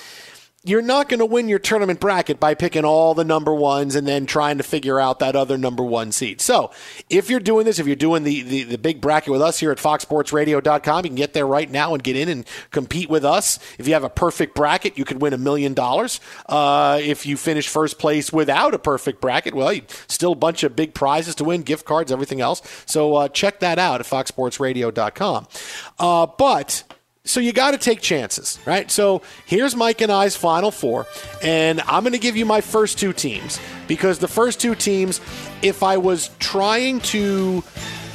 you're 0.62 0.82
not 0.82 1.08
going 1.08 1.20
to 1.20 1.26
win 1.26 1.48
your 1.48 1.58
tournament 1.58 2.00
bracket 2.00 2.38
by 2.38 2.52
picking 2.52 2.84
all 2.84 3.14
the 3.14 3.24
number 3.24 3.54
ones 3.54 3.94
and 3.94 4.06
then 4.06 4.26
trying 4.26 4.58
to 4.58 4.62
figure 4.62 5.00
out 5.00 5.18
that 5.20 5.34
other 5.34 5.56
number 5.56 5.82
one 5.82 6.12
seed. 6.12 6.38
So 6.42 6.70
if 7.08 7.30
you're 7.30 7.40
doing 7.40 7.64
this, 7.64 7.78
if 7.78 7.86
you're 7.86 7.96
doing 7.96 8.24
the, 8.24 8.42
the, 8.42 8.62
the 8.64 8.76
big 8.78 9.00
bracket 9.00 9.32
with 9.32 9.40
us 9.40 9.58
here 9.58 9.70
at 9.70 9.78
foxsportsradio.com, 9.78 11.04
you 11.04 11.08
can 11.08 11.16
get 11.16 11.32
there 11.32 11.46
right 11.46 11.70
now 11.70 11.94
and 11.94 12.02
get 12.02 12.14
in 12.14 12.28
and 12.28 12.46
compete 12.72 13.08
with 13.08 13.24
us. 13.24 13.58
If 13.78 13.88
you 13.88 13.94
have 13.94 14.04
a 14.04 14.10
perfect 14.10 14.54
bracket, 14.54 14.98
you 14.98 15.06
could 15.06 15.22
win 15.22 15.32
a 15.32 15.38
million 15.38 15.72
dollars. 15.72 16.20
Uh, 16.46 16.98
If 17.02 17.24
you 17.24 17.38
finish 17.38 17.66
first 17.66 17.98
place 17.98 18.30
without 18.30 18.74
a 18.74 18.78
perfect 18.78 19.22
bracket, 19.22 19.54
well, 19.54 19.72
you, 19.72 19.82
still 20.08 20.32
a 20.32 20.36
bunch 20.36 20.62
of 20.62 20.76
big 20.76 20.92
prizes 20.92 21.34
to 21.36 21.44
win, 21.44 21.62
gift 21.62 21.86
cards, 21.86 22.12
everything 22.12 22.42
else. 22.42 22.60
So 22.84 23.14
uh, 23.14 23.28
check 23.28 23.60
that 23.60 23.78
out 23.78 24.00
at 24.00 24.06
foxsportsradio.com. 24.06 25.46
Uh, 25.98 26.26
but 26.26 26.84
so 27.30 27.40
you 27.40 27.52
got 27.52 27.70
to 27.70 27.78
take 27.78 28.00
chances, 28.00 28.58
right? 28.66 28.90
So 28.90 29.22
here's 29.46 29.76
Mike 29.76 30.00
and 30.00 30.10
I's 30.10 30.36
final 30.36 30.70
four, 30.70 31.06
and 31.42 31.80
I'm 31.82 32.02
going 32.02 32.12
to 32.12 32.18
give 32.18 32.36
you 32.36 32.44
my 32.44 32.60
first 32.60 32.98
two 32.98 33.12
teams 33.12 33.60
because 33.86 34.18
the 34.18 34.28
first 34.28 34.60
two 34.60 34.74
teams, 34.74 35.20
if 35.62 35.82
I 35.82 35.96
was 35.96 36.30
trying 36.40 37.00
to 37.00 37.62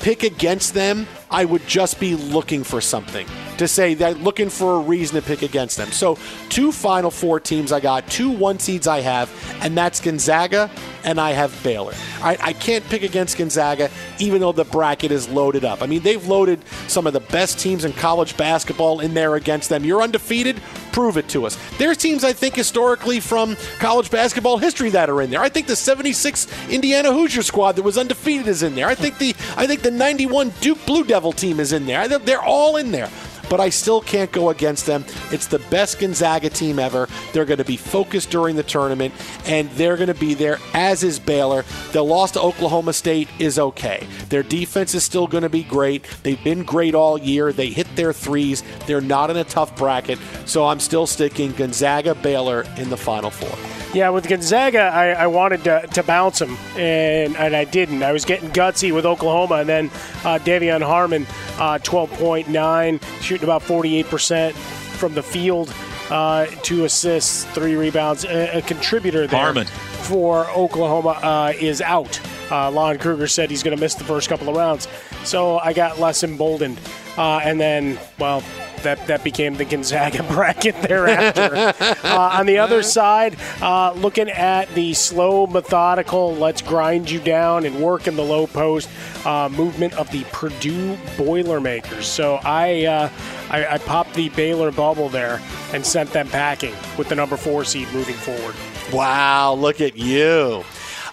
pick 0.01 0.23
against 0.23 0.73
them, 0.73 1.07
I 1.31 1.45
would 1.45 1.65
just 1.65 1.99
be 1.99 2.15
looking 2.15 2.63
for 2.63 2.81
something. 2.81 3.25
To 3.57 3.67
say 3.67 3.93
they're 3.93 4.13
looking 4.13 4.49
for 4.49 4.75
a 4.75 4.79
reason 4.79 5.19
to 5.19 5.25
pick 5.25 5.41
against 5.41 5.77
them. 5.77 5.91
So, 5.91 6.17
two 6.49 6.71
Final 6.71 7.11
Four 7.11 7.39
teams 7.39 7.71
I 7.71 7.79
got, 7.79 8.07
two 8.07 8.29
one 8.29 8.59
seeds 8.59 8.87
I 8.87 9.01
have, 9.01 9.31
and 9.61 9.77
that's 9.77 9.99
Gonzaga 9.99 10.69
and 11.05 11.21
I 11.21 11.31
have 11.31 11.57
Baylor. 11.63 11.93
I, 12.21 12.37
I 12.41 12.53
can't 12.53 12.83
pick 12.85 13.03
against 13.03 13.37
Gonzaga, 13.37 13.89
even 14.19 14.41
though 14.41 14.51
the 14.51 14.65
bracket 14.65 15.11
is 15.11 15.29
loaded 15.29 15.63
up. 15.63 15.81
I 15.81 15.85
mean, 15.85 16.01
they've 16.01 16.25
loaded 16.27 16.59
some 16.87 17.07
of 17.07 17.13
the 17.13 17.19
best 17.19 17.59
teams 17.59 17.85
in 17.85 17.93
college 17.93 18.35
basketball 18.35 18.99
in 18.99 19.13
there 19.13 19.35
against 19.35 19.69
them. 19.69 19.85
You're 19.85 20.01
undefeated, 20.01 20.59
prove 20.91 21.17
it 21.17 21.29
to 21.29 21.45
us. 21.45 21.57
There's 21.77 21.97
teams 21.97 22.23
I 22.23 22.33
think 22.33 22.55
historically 22.55 23.19
from 23.19 23.55
college 23.79 24.09
basketball 24.09 24.57
history 24.57 24.89
that 24.89 25.09
are 25.09 25.21
in 25.21 25.29
there. 25.29 25.41
I 25.41 25.49
think 25.49 25.67
the 25.67 25.75
76 25.75 26.47
Indiana 26.69 27.13
Hoosier 27.13 27.43
squad 27.43 27.73
that 27.73 27.83
was 27.83 27.97
undefeated 27.97 28.47
is 28.47 28.63
in 28.63 28.73
there. 28.73 28.87
I 28.87 28.95
think 28.95 29.19
the 29.19 29.35
I 29.55 29.67
think 29.67 29.83
the 29.83 29.91
91 29.91 30.53
Duke 30.59 30.83
Blue 30.87 31.03
Devil 31.03 31.31
team 31.31 31.59
is 31.59 31.71
in 31.71 31.85
there. 31.85 32.07
They're 32.07 32.41
all 32.41 32.77
in 32.77 32.91
there 32.91 33.09
but 33.49 33.59
I 33.59 33.69
still 33.69 34.01
can't 34.01 34.31
go 34.31 34.49
against 34.49 34.85
them. 34.85 35.05
It's 35.31 35.47
the 35.47 35.59
best 35.59 35.99
Gonzaga 35.99 36.49
team 36.49 36.79
ever. 36.79 37.07
They're 37.33 37.45
going 37.45 37.59
to 37.59 37.65
be 37.65 37.77
focused 37.77 38.29
during 38.29 38.55
the 38.55 38.63
tournament, 38.63 39.13
and 39.45 39.69
they're 39.71 39.97
going 39.97 40.07
to 40.07 40.13
be 40.13 40.33
there, 40.33 40.59
as 40.73 41.03
is 41.03 41.19
Baylor. 41.19 41.65
The 41.91 42.03
loss 42.03 42.31
to 42.31 42.41
Oklahoma 42.41 42.93
State 42.93 43.29
is 43.39 43.59
okay. 43.59 44.07
Their 44.29 44.43
defense 44.43 44.93
is 44.95 45.03
still 45.03 45.27
going 45.27 45.43
to 45.43 45.49
be 45.49 45.63
great. 45.63 46.05
They've 46.23 46.43
been 46.43 46.63
great 46.63 46.95
all 46.95 47.17
year. 47.17 47.51
They 47.51 47.69
hit 47.69 47.87
their 47.95 48.13
threes. 48.13 48.63
They're 48.85 49.01
not 49.01 49.29
in 49.29 49.37
a 49.37 49.43
tough 49.43 49.75
bracket, 49.75 50.19
so 50.45 50.65
I'm 50.65 50.79
still 50.79 51.07
sticking 51.07 51.51
Gonzaga 51.53 52.15
Baylor 52.15 52.65
in 52.77 52.89
the 52.89 52.97
Final 52.97 53.29
Four. 53.29 53.74
Yeah, 53.95 54.09
with 54.09 54.27
Gonzaga, 54.27 54.81
I, 54.81 55.11
I 55.11 55.27
wanted 55.27 55.63
to, 55.63 55.87
to, 55.93 56.03
bounce 56.03 56.39
them, 56.39 56.57
and, 56.75 57.33
and 57.37 57.55
I 57.55 57.63
didn't. 57.63 58.03
I 58.03 58.11
was 58.11 58.25
getting 58.25 58.49
gutsy 58.49 58.93
with 58.93 59.05
Oklahoma, 59.05 59.55
and 59.55 59.69
then 59.69 59.85
uh, 60.25 60.37
De'Vion 60.37 60.81
Harmon, 60.81 61.25
uh, 61.57 61.79
12.9, 61.81 63.01
shooting 63.21 63.45
about 63.45 63.61
48% 63.61 64.51
from 64.51 65.13
the 65.13 65.23
field, 65.23 65.73
uh, 66.09 66.45
two 66.61 66.83
assists, 66.83 67.45
three 67.53 67.75
rebounds. 67.75 68.25
A, 68.25 68.57
a 68.57 68.61
contributor 68.63 69.27
there 69.27 69.39
Harmon. 69.39 69.65
for 69.65 70.49
Oklahoma 70.49 71.17
uh, 71.23 71.53
is 71.57 71.79
out. 71.79 72.19
Uh, 72.51 72.69
Lon 72.69 72.97
Kruger 72.97 73.27
said 73.27 73.49
he's 73.49 73.63
going 73.63 73.77
to 73.77 73.81
miss 73.81 73.95
the 73.95 74.03
first 74.03 74.27
couple 74.27 74.49
of 74.49 74.57
rounds. 74.57 74.89
So 75.23 75.57
I 75.59 75.71
got 75.71 76.01
less 76.01 76.21
emboldened. 76.21 76.81
Uh, 77.17 77.39
and 77.41 77.61
then, 77.61 77.97
well, 78.19 78.43
that, 78.85 79.05
that 79.07 79.23
became 79.23 79.55
the 79.55 79.65
Gonzaga 79.65 80.23
bracket 80.29 80.81
thereafter. 80.81 81.73
uh, 82.07 82.29
on 82.33 82.45
the 82.45 82.59
other 82.59 82.81
side, 82.81 83.35
uh, 83.61 83.91
looking 83.93 84.29
at 84.29 84.73
the 84.75 84.93
slow, 84.93 85.47
methodical, 85.47 86.35
let's 86.35 86.61
grind 86.61 87.09
you 87.09 87.19
down 87.19 87.65
and 87.65 87.75
work 87.81 88.07
in 88.07 88.15
the 88.15 88.23
low 88.23 88.47
post 88.47 88.89
uh, 89.25 89.49
movement 89.49 89.93
of 89.95 90.09
the 90.11 90.23
Purdue 90.31 90.97
Boilermakers. 91.17 92.07
So 92.07 92.39
I, 92.43 92.85
uh, 92.85 93.09
I, 93.49 93.65
I 93.73 93.77
popped 93.79 94.13
the 94.13 94.29
Baylor 94.29 94.71
bubble 94.71 95.09
there 95.09 95.41
and 95.73 95.85
sent 95.85 96.11
them 96.11 96.27
packing 96.29 96.75
with 96.97 97.09
the 97.09 97.15
number 97.15 97.37
four 97.37 97.65
seed 97.65 97.91
moving 97.91 98.15
forward. 98.15 98.55
Wow, 98.93 99.55
look 99.55 99.81
at 99.81 99.97
you. 99.97 100.63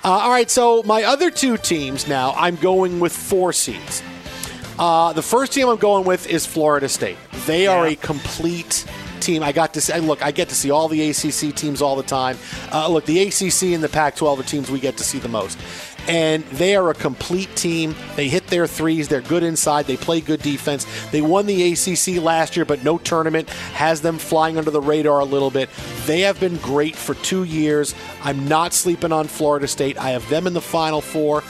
Uh, 0.04 0.08
all 0.10 0.30
right, 0.30 0.50
so 0.50 0.82
my 0.82 1.04
other 1.04 1.30
two 1.30 1.56
teams 1.56 2.06
now, 2.06 2.32
I'm 2.32 2.56
going 2.56 3.00
with 3.00 3.12
four 3.12 3.52
seeds. 3.52 4.02
Uh, 4.78 5.12
the 5.12 5.22
first 5.22 5.52
team 5.52 5.68
I'm 5.68 5.76
going 5.76 6.04
with 6.04 6.26
is 6.26 6.46
Florida 6.46 6.88
State. 6.88 7.18
They 7.46 7.66
are 7.66 7.86
a 7.86 7.96
complete 7.96 8.84
team. 9.20 9.42
I 9.42 9.52
got 9.52 9.74
to 9.74 9.80
see, 9.80 9.98
look. 10.00 10.22
I 10.22 10.32
get 10.32 10.48
to 10.48 10.54
see 10.54 10.70
all 10.70 10.88
the 10.88 11.10
ACC 11.10 11.54
teams 11.54 11.80
all 11.80 11.96
the 11.96 12.02
time. 12.02 12.36
Uh, 12.72 12.88
look, 12.88 13.04
the 13.04 13.22
ACC 13.22 13.74
and 13.74 13.82
the 13.82 13.88
Pac-12 13.88 14.38
are 14.38 14.42
teams 14.42 14.70
we 14.70 14.80
get 14.80 14.96
to 14.96 15.04
see 15.04 15.18
the 15.18 15.28
most, 15.28 15.58
and 16.08 16.42
they 16.44 16.74
are 16.74 16.90
a 16.90 16.94
complete 16.94 17.54
team. 17.54 17.94
They 18.16 18.28
hit 18.28 18.46
their 18.48 18.66
threes. 18.66 19.08
They're 19.08 19.20
good 19.20 19.42
inside. 19.42 19.86
They 19.86 19.96
play 19.96 20.20
good 20.20 20.42
defense. 20.42 20.86
They 21.10 21.22
won 21.22 21.46
the 21.46 21.72
ACC 21.72 22.22
last 22.22 22.56
year, 22.56 22.64
but 22.64 22.82
no 22.82 22.98
tournament 22.98 23.48
has 23.74 24.00
them 24.00 24.18
flying 24.18 24.58
under 24.58 24.70
the 24.70 24.80
radar 24.80 25.20
a 25.20 25.24
little 25.24 25.50
bit. 25.50 25.68
They 26.06 26.20
have 26.22 26.40
been 26.40 26.56
great 26.58 26.96
for 26.96 27.14
two 27.14 27.44
years. 27.44 27.94
I'm 28.22 28.48
not 28.48 28.72
sleeping 28.72 29.12
on 29.12 29.28
Florida 29.28 29.68
State. 29.68 29.98
I 29.98 30.10
have 30.10 30.28
them 30.28 30.46
in 30.46 30.54
the 30.54 30.60
Final 30.60 31.00
Four 31.00 31.42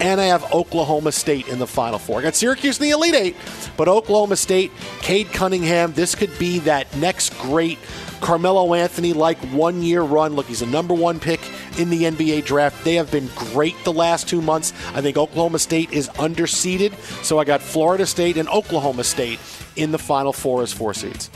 and 0.00 0.20
I 0.20 0.24
have 0.24 0.52
Oklahoma 0.52 1.12
State 1.12 1.48
in 1.48 1.58
the 1.58 1.66
Final 1.66 1.98
Four. 1.98 2.20
I 2.20 2.22
got 2.22 2.34
Syracuse 2.34 2.78
in 2.78 2.84
the 2.84 2.90
Elite 2.90 3.14
Eight, 3.14 3.36
but 3.76 3.88
Oklahoma 3.88 4.36
State, 4.36 4.72
Cade 5.00 5.28
Cunningham, 5.32 5.92
this 5.92 6.14
could 6.14 6.36
be 6.38 6.58
that 6.60 6.94
next 6.96 7.36
great 7.38 7.78
Carmelo 8.20 8.74
Anthony 8.74 9.12
like 9.12 9.38
one 9.52 9.82
year 9.82 10.02
run. 10.02 10.34
Look, 10.34 10.46
he's 10.46 10.62
a 10.62 10.66
number 10.66 10.94
one 10.94 11.20
pick 11.20 11.40
in 11.78 11.90
the 11.90 12.04
NBA 12.04 12.44
draft. 12.44 12.84
They 12.84 12.94
have 12.94 13.10
been 13.10 13.28
great 13.34 13.76
the 13.84 13.92
last 13.92 14.28
two 14.28 14.42
months. 14.42 14.72
I 14.94 15.00
think 15.00 15.16
Oklahoma 15.16 15.58
State 15.58 15.92
is 15.92 16.08
underseeded, 16.10 16.94
so 17.24 17.38
I 17.38 17.44
got 17.44 17.60
Florida 17.60 18.06
State 18.06 18.36
and 18.36 18.48
Oklahoma 18.48 19.04
State 19.04 19.38
in 19.76 19.92
the 19.92 19.98
Final 19.98 20.32
Four 20.32 20.62
as 20.62 20.72
four 20.72 20.94
seeds. 20.94 21.30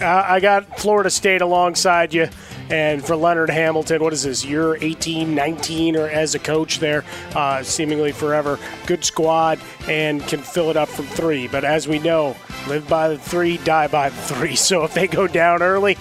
Uh, 0.00 0.24
I 0.26 0.40
got 0.40 0.78
Florida 0.78 1.10
State 1.10 1.42
alongside 1.42 2.14
you. 2.14 2.28
And 2.70 3.04
for 3.04 3.16
Leonard 3.16 3.50
Hamilton, 3.50 4.02
what 4.02 4.12
is 4.12 4.22
this, 4.22 4.44
year 4.44 4.76
18, 4.76 5.34
19, 5.34 5.96
or 5.96 6.08
as 6.08 6.34
a 6.34 6.38
coach 6.38 6.78
there, 6.78 7.04
uh, 7.34 7.62
seemingly 7.62 8.12
forever. 8.12 8.58
Good 8.86 9.04
squad 9.04 9.58
and 9.88 10.22
can 10.26 10.40
fill 10.40 10.70
it 10.70 10.76
up 10.76 10.88
from 10.88 11.06
three. 11.06 11.48
But 11.48 11.64
as 11.64 11.88
we 11.88 11.98
know, 11.98 12.36
live 12.68 12.88
by 12.88 13.08
the 13.08 13.18
three, 13.18 13.56
die 13.58 13.88
by 13.88 14.10
the 14.10 14.16
three. 14.16 14.56
So 14.70 14.84
if 14.84 14.94
they 14.94 15.08
go 15.08 15.26
down 15.26 15.62
early, 15.62 15.96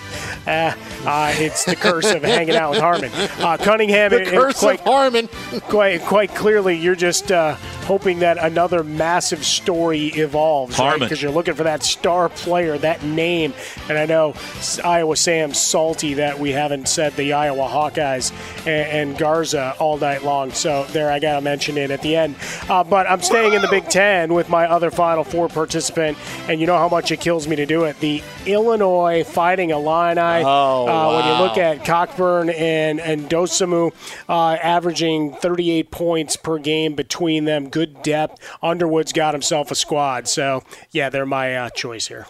uh, 0.45 0.75
uh, 1.05 1.33
it's 1.37 1.63
the 1.65 1.75
curse 1.75 2.11
of 2.11 2.21
hanging 2.21 2.55
out 2.55 2.71
with 2.71 2.79
Harmon. 2.79 3.11
Uh, 3.39 3.57
Cunningham, 3.57 4.11
the 4.11 4.25
curse 4.25 4.59
quite, 4.59 4.79
of 4.79 4.85
Harmon. 4.85 5.27
quite, 5.61 6.01
quite 6.01 6.35
clearly, 6.35 6.77
you're 6.77 6.93
just 6.93 7.31
uh, 7.31 7.55
hoping 7.85 8.19
that 8.19 8.37
another 8.37 8.83
massive 8.83 9.43
story 9.43 10.07
evolves, 10.07 10.75
Harmon. 10.75 10.99
Because 10.99 11.17
right? 11.17 11.23
you're 11.23 11.31
looking 11.31 11.55
for 11.55 11.63
that 11.63 11.81
star 11.81 12.29
player, 12.29 12.77
that 12.77 13.01
name. 13.03 13.53
And 13.87 13.97
I 13.97 14.05
know 14.05 14.35
Iowa 14.83 15.15
Sam's 15.15 15.59
salty 15.59 16.15
that 16.15 16.37
we 16.37 16.51
haven't 16.59 16.87
said 16.89 17.15
the 17.15 17.33
Iowa 17.33 17.67
Hawkeyes 17.67 18.31
and, 18.59 19.09
and 19.09 19.17
Garza 19.17 19.75
all 19.79 19.97
night 19.97 20.23
long. 20.23 20.51
So 20.51 20.83
there, 20.85 21.11
I 21.11 21.19
got 21.19 21.35
to 21.35 21.41
mention 21.41 21.77
it 21.77 21.91
at 21.91 22.01
the 22.01 22.15
end. 22.15 22.35
Uh, 22.69 22.83
but 22.83 23.09
I'm 23.09 23.21
staying 23.21 23.53
in 23.53 23.61
the 23.61 23.67
Big 23.69 23.87
Ten 23.89 24.33
with 24.33 24.49
my 24.49 24.69
other 24.69 24.91
Final 24.91 25.23
Four 25.23 25.47
participant, 25.47 26.17
and 26.47 26.59
you 26.59 26.67
know 26.67 26.77
how 26.77 26.89
much 26.89 27.11
it 27.11 27.19
kills 27.21 27.47
me 27.47 27.55
to 27.55 27.65
do 27.65 27.85
it. 27.85 27.99
The 27.99 28.21
Illinois 28.45 29.23
Fighting 29.23 29.69
Illini. 29.69 30.43
Oh, 30.45 30.83
uh, 30.83 30.85
wow. 30.85 31.15
When 31.15 31.25
you 31.25 31.43
look 31.43 31.57
at 31.57 31.85
Cockburn 31.85 32.49
and 32.49 32.99
and 32.99 33.29
Dosunmu, 33.29 33.93
uh, 34.27 34.57
averaging 34.61 35.33
38 35.33 35.91
points 35.91 36.35
per 36.35 36.57
game 36.57 36.95
between 36.95 37.45
them, 37.45 37.69
good 37.69 38.01
depth. 38.01 38.39
Underwood's 38.61 39.13
got 39.13 39.33
himself 39.33 39.71
a 39.71 39.75
squad. 39.75 40.27
So 40.27 40.63
yeah, 40.91 41.09
they're 41.09 41.25
my 41.25 41.55
uh, 41.55 41.69
choice 41.69 42.07
here. 42.07 42.27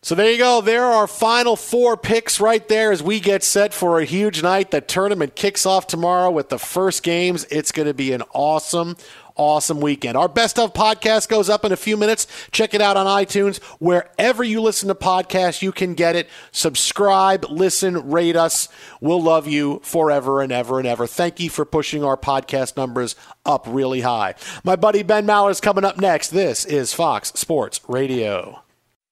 So 0.00 0.14
there 0.14 0.30
you 0.30 0.38
go. 0.38 0.60
There 0.60 0.84
are 0.84 0.92
our 0.92 1.06
final 1.08 1.56
four 1.56 1.96
picks 1.96 2.40
right 2.40 2.66
there 2.68 2.92
as 2.92 3.02
we 3.02 3.18
get 3.18 3.42
set 3.42 3.74
for 3.74 3.98
a 3.98 4.04
huge 4.04 4.42
night. 4.44 4.70
The 4.70 4.80
tournament 4.80 5.34
kicks 5.34 5.66
off 5.66 5.88
tomorrow 5.88 6.30
with 6.30 6.50
the 6.50 6.58
first 6.58 7.02
games. 7.02 7.44
It's 7.50 7.72
going 7.72 7.88
to 7.88 7.94
be 7.94 8.12
an 8.12 8.22
awesome, 8.32 8.96
awesome 9.34 9.80
weekend. 9.80 10.16
Our 10.16 10.28
best 10.28 10.56
of 10.56 10.72
podcast 10.72 11.28
goes 11.28 11.50
up 11.50 11.64
in 11.64 11.72
a 11.72 11.76
few 11.76 11.96
minutes. 11.96 12.28
Check 12.52 12.74
it 12.74 12.80
out 12.80 12.96
on 12.96 13.06
iTunes. 13.06 13.58
Wherever 13.80 14.44
you 14.44 14.60
listen 14.62 14.86
to 14.86 14.94
podcasts, 14.94 15.62
you 15.62 15.72
can 15.72 15.94
get 15.94 16.14
it. 16.14 16.28
Subscribe, 16.52 17.46
listen, 17.50 18.08
rate 18.08 18.36
us. 18.36 18.68
We'll 19.00 19.22
love 19.22 19.48
you 19.48 19.80
forever 19.82 20.42
and 20.42 20.52
ever 20.52 20.78
and 20.78 20.86
ever. 20.86 21.08
Thank 21.08 21.40
you 21.40 21.50
for 21.50 21.64
pushing 21.64 22.04
our 22.04 22.16
podcast 22.16 22.76
numbers 22.76 23.16
up 23.44 23.64
really 23.66 24.02
high. 24.02 24.36
My 24.62 24.76
buddy 24.76 25.02
Ben 25.02 25.26
Maller 25.26 25.50
is 25.50 25.60
coming 25.60 25.84
up 25.84 25.98
next. 25.98 26.28
This 26.28 26.64
is 26.64 26.94
Fox 26.94 27.32
Sports 27.34 27.80
Radio. 27.88 28.62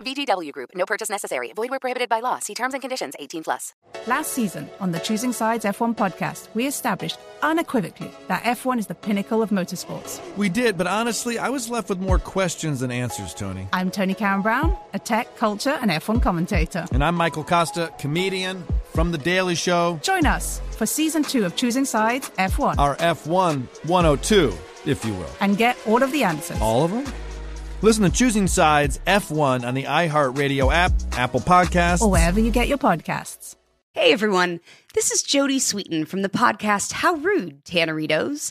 VGW 0.00 0.52
Group. 0.52 0.70
No 0.74 0.86
purchase 0.86 1.10
necessary. 1.10 1.52
Void 1.54 1.70
where 1.70 1.80
prohibited 1.80 2.08
by 2.08 2.20
law. 2.20 2.38
See 2.38 2.54
terms 2.54 2.74
and 2.74 2.80
conditions. 2.80 3.14
18 3.18 3.44
plus. 3.44 3.74
Last 4.06 4.32
season 4.32 4.68
on 4.80 4.92
the 4.92 4.98
Choosing 5.00 5.32
Sides 5.32 5.64
F1 5.64 5.96
podcast, 5.96 6.48
we 6.54 6.66
established 6.66 7.18
unequivocally 7.42 8.10
that 8.28 8.42
F1 8.44 8.78
is 8.78 8.86
the 8.86 8.94
pinnacle 8.94 9.42
of 9.42 9.50
motorsports. 9.50 10.20
We 10.36 10.48
did, 10.48 10.78
but 10.78 10.86
honestly, 10.86 11.38
I 11.38 11.48
was 11.48 11.68
left 11.68 11.88
with 11.88 11.98
more 11.98 12.18
questions 12.18 12.80
than 12.80 12.90
answers, 12.90 13.34
Tony. 13.34 13.66
I'm 13.72 13.90
Toni 13.90 14.14
Cowan-Brown, 14.14 14.76
a 14.94 14.98
tech, 14.98 15.36
culture, 15.36 15.78
and 15.82 15.90
F1 15.90 16.22
commentator. 16.22 16.86
And 16.92 17.02
I'm 17.02 17.14
Michael 17.16 17.44
Kosta, 17.44 17.96
comedian 17.98 18.64
from 18.94 19.10
The 19.12 19.18
Daily 19.18 19.54
Show. 19.54 19.98
Join 20.02 20.26
us 20.26 20.60
for 20.70 20.86
season 20.86 21.22
two 21.22 21.44
of 21.44 21.56
Choosing 21.56 21.84
Sides 21.84 22.30
F1. 22.38 22.78
Our 22.78 22.96
F1 22.96 23.66
102, 23.86 24.54
if 24.86 25.04
you 25.04 25.12
will. 25.14 25.30
and 25.40 25.56
get 25.58 25.76
all 25.86 26.02
of 26.02 26.12
the 26.12 26.22
answers. 26.24 26.58
All 26.60 26.84
of 26.84 26.90
them? 26.92 27.04
Listen 27.80 28.02
to 28.02 28.10
Choosing 28.10 28.48
Sides 28.48 28.98
F1 29.06 29.64
on 29.64 29.74
the 29.74 29.84
iHeartRadio 29.84 30.72
app, 30.72 30.92
Apple 31.12 31.40
Podcasts, 31.40 32.00
Or 32.02 32.10
wherever 32.10 32.40
you 32.40 32.50
get 32.50 32.66
your 32.66 32.78
podcasts. 32.78 33.54
Hey 33.92 34.12
everyone, 34.12 34.60
this 34.94 35.10
is 35.12 35.22
Jodie 35.22 35.56
Sweetin 35.56 36.06
from 36.06 36.22
the 36.22 36.28
podcast 36.28 36.92
How 36.92 37.14
Rude, 37.14 37.64
Tanneritos. 37.64 38.50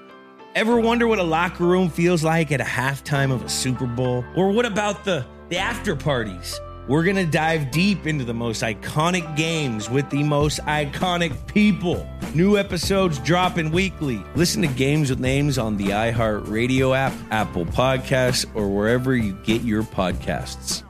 Ever 0.56 0.80
wonder 0.80 1.08
what 1.08 1.20
a 1.20 1.24
locker 1.24 1.66
room 1.66 1.90
feels 1.90 2.24
like 2.24 2.52
at 2.52 2.60
a 2.60 2.66
halftime 2.66 3.32
of 3.32 3.44
a 3.44 3.50
Super 3.50 3.86
Bowl? 3.86 4.26
Or 4.36 4.52
what 4.52 4.66
about 4.66 5.06
the, 5.06 5.24
the 5.50 5.58
after 5.58 5.96
parties? 5.96 6.60
We're 6.88 7.04
going 7.04 7.18
to 7.18 7.26
dive 7.26 7.72
deep 7.72 8.08
into 8.08 8.24
the 8.24 8.34
most 8.34 8.64
iconic 8.64 9.36
games 9.36 9.90
with 9.90 10.10
the 10.10 10.24
most 10.24 10.62
iconic 10.62 11.34
people. 11.48 12.08
New 12.34 12.58
episodes 12.58 13.20
dropping 13.20 13.72
weekly. 13.72 14.24
Listen 14.36 14.62
to 14.62 14.70
Games 14.70 15.10
with 15.10 15.20
Names 15.20 15.58
on 15.58 15.76
the 15.76 15.88
iHeartRadio 15.88 16.96
app, 16.96 17.14
Apple 17.30 17.66
Podcasts, 17.66 18.46
or 18.56 18.70
wherever 18.70 19.18
you 19.18 19.34
get 19.44 19.64
your 19.64 19.84
podcasts. 19.84 20.87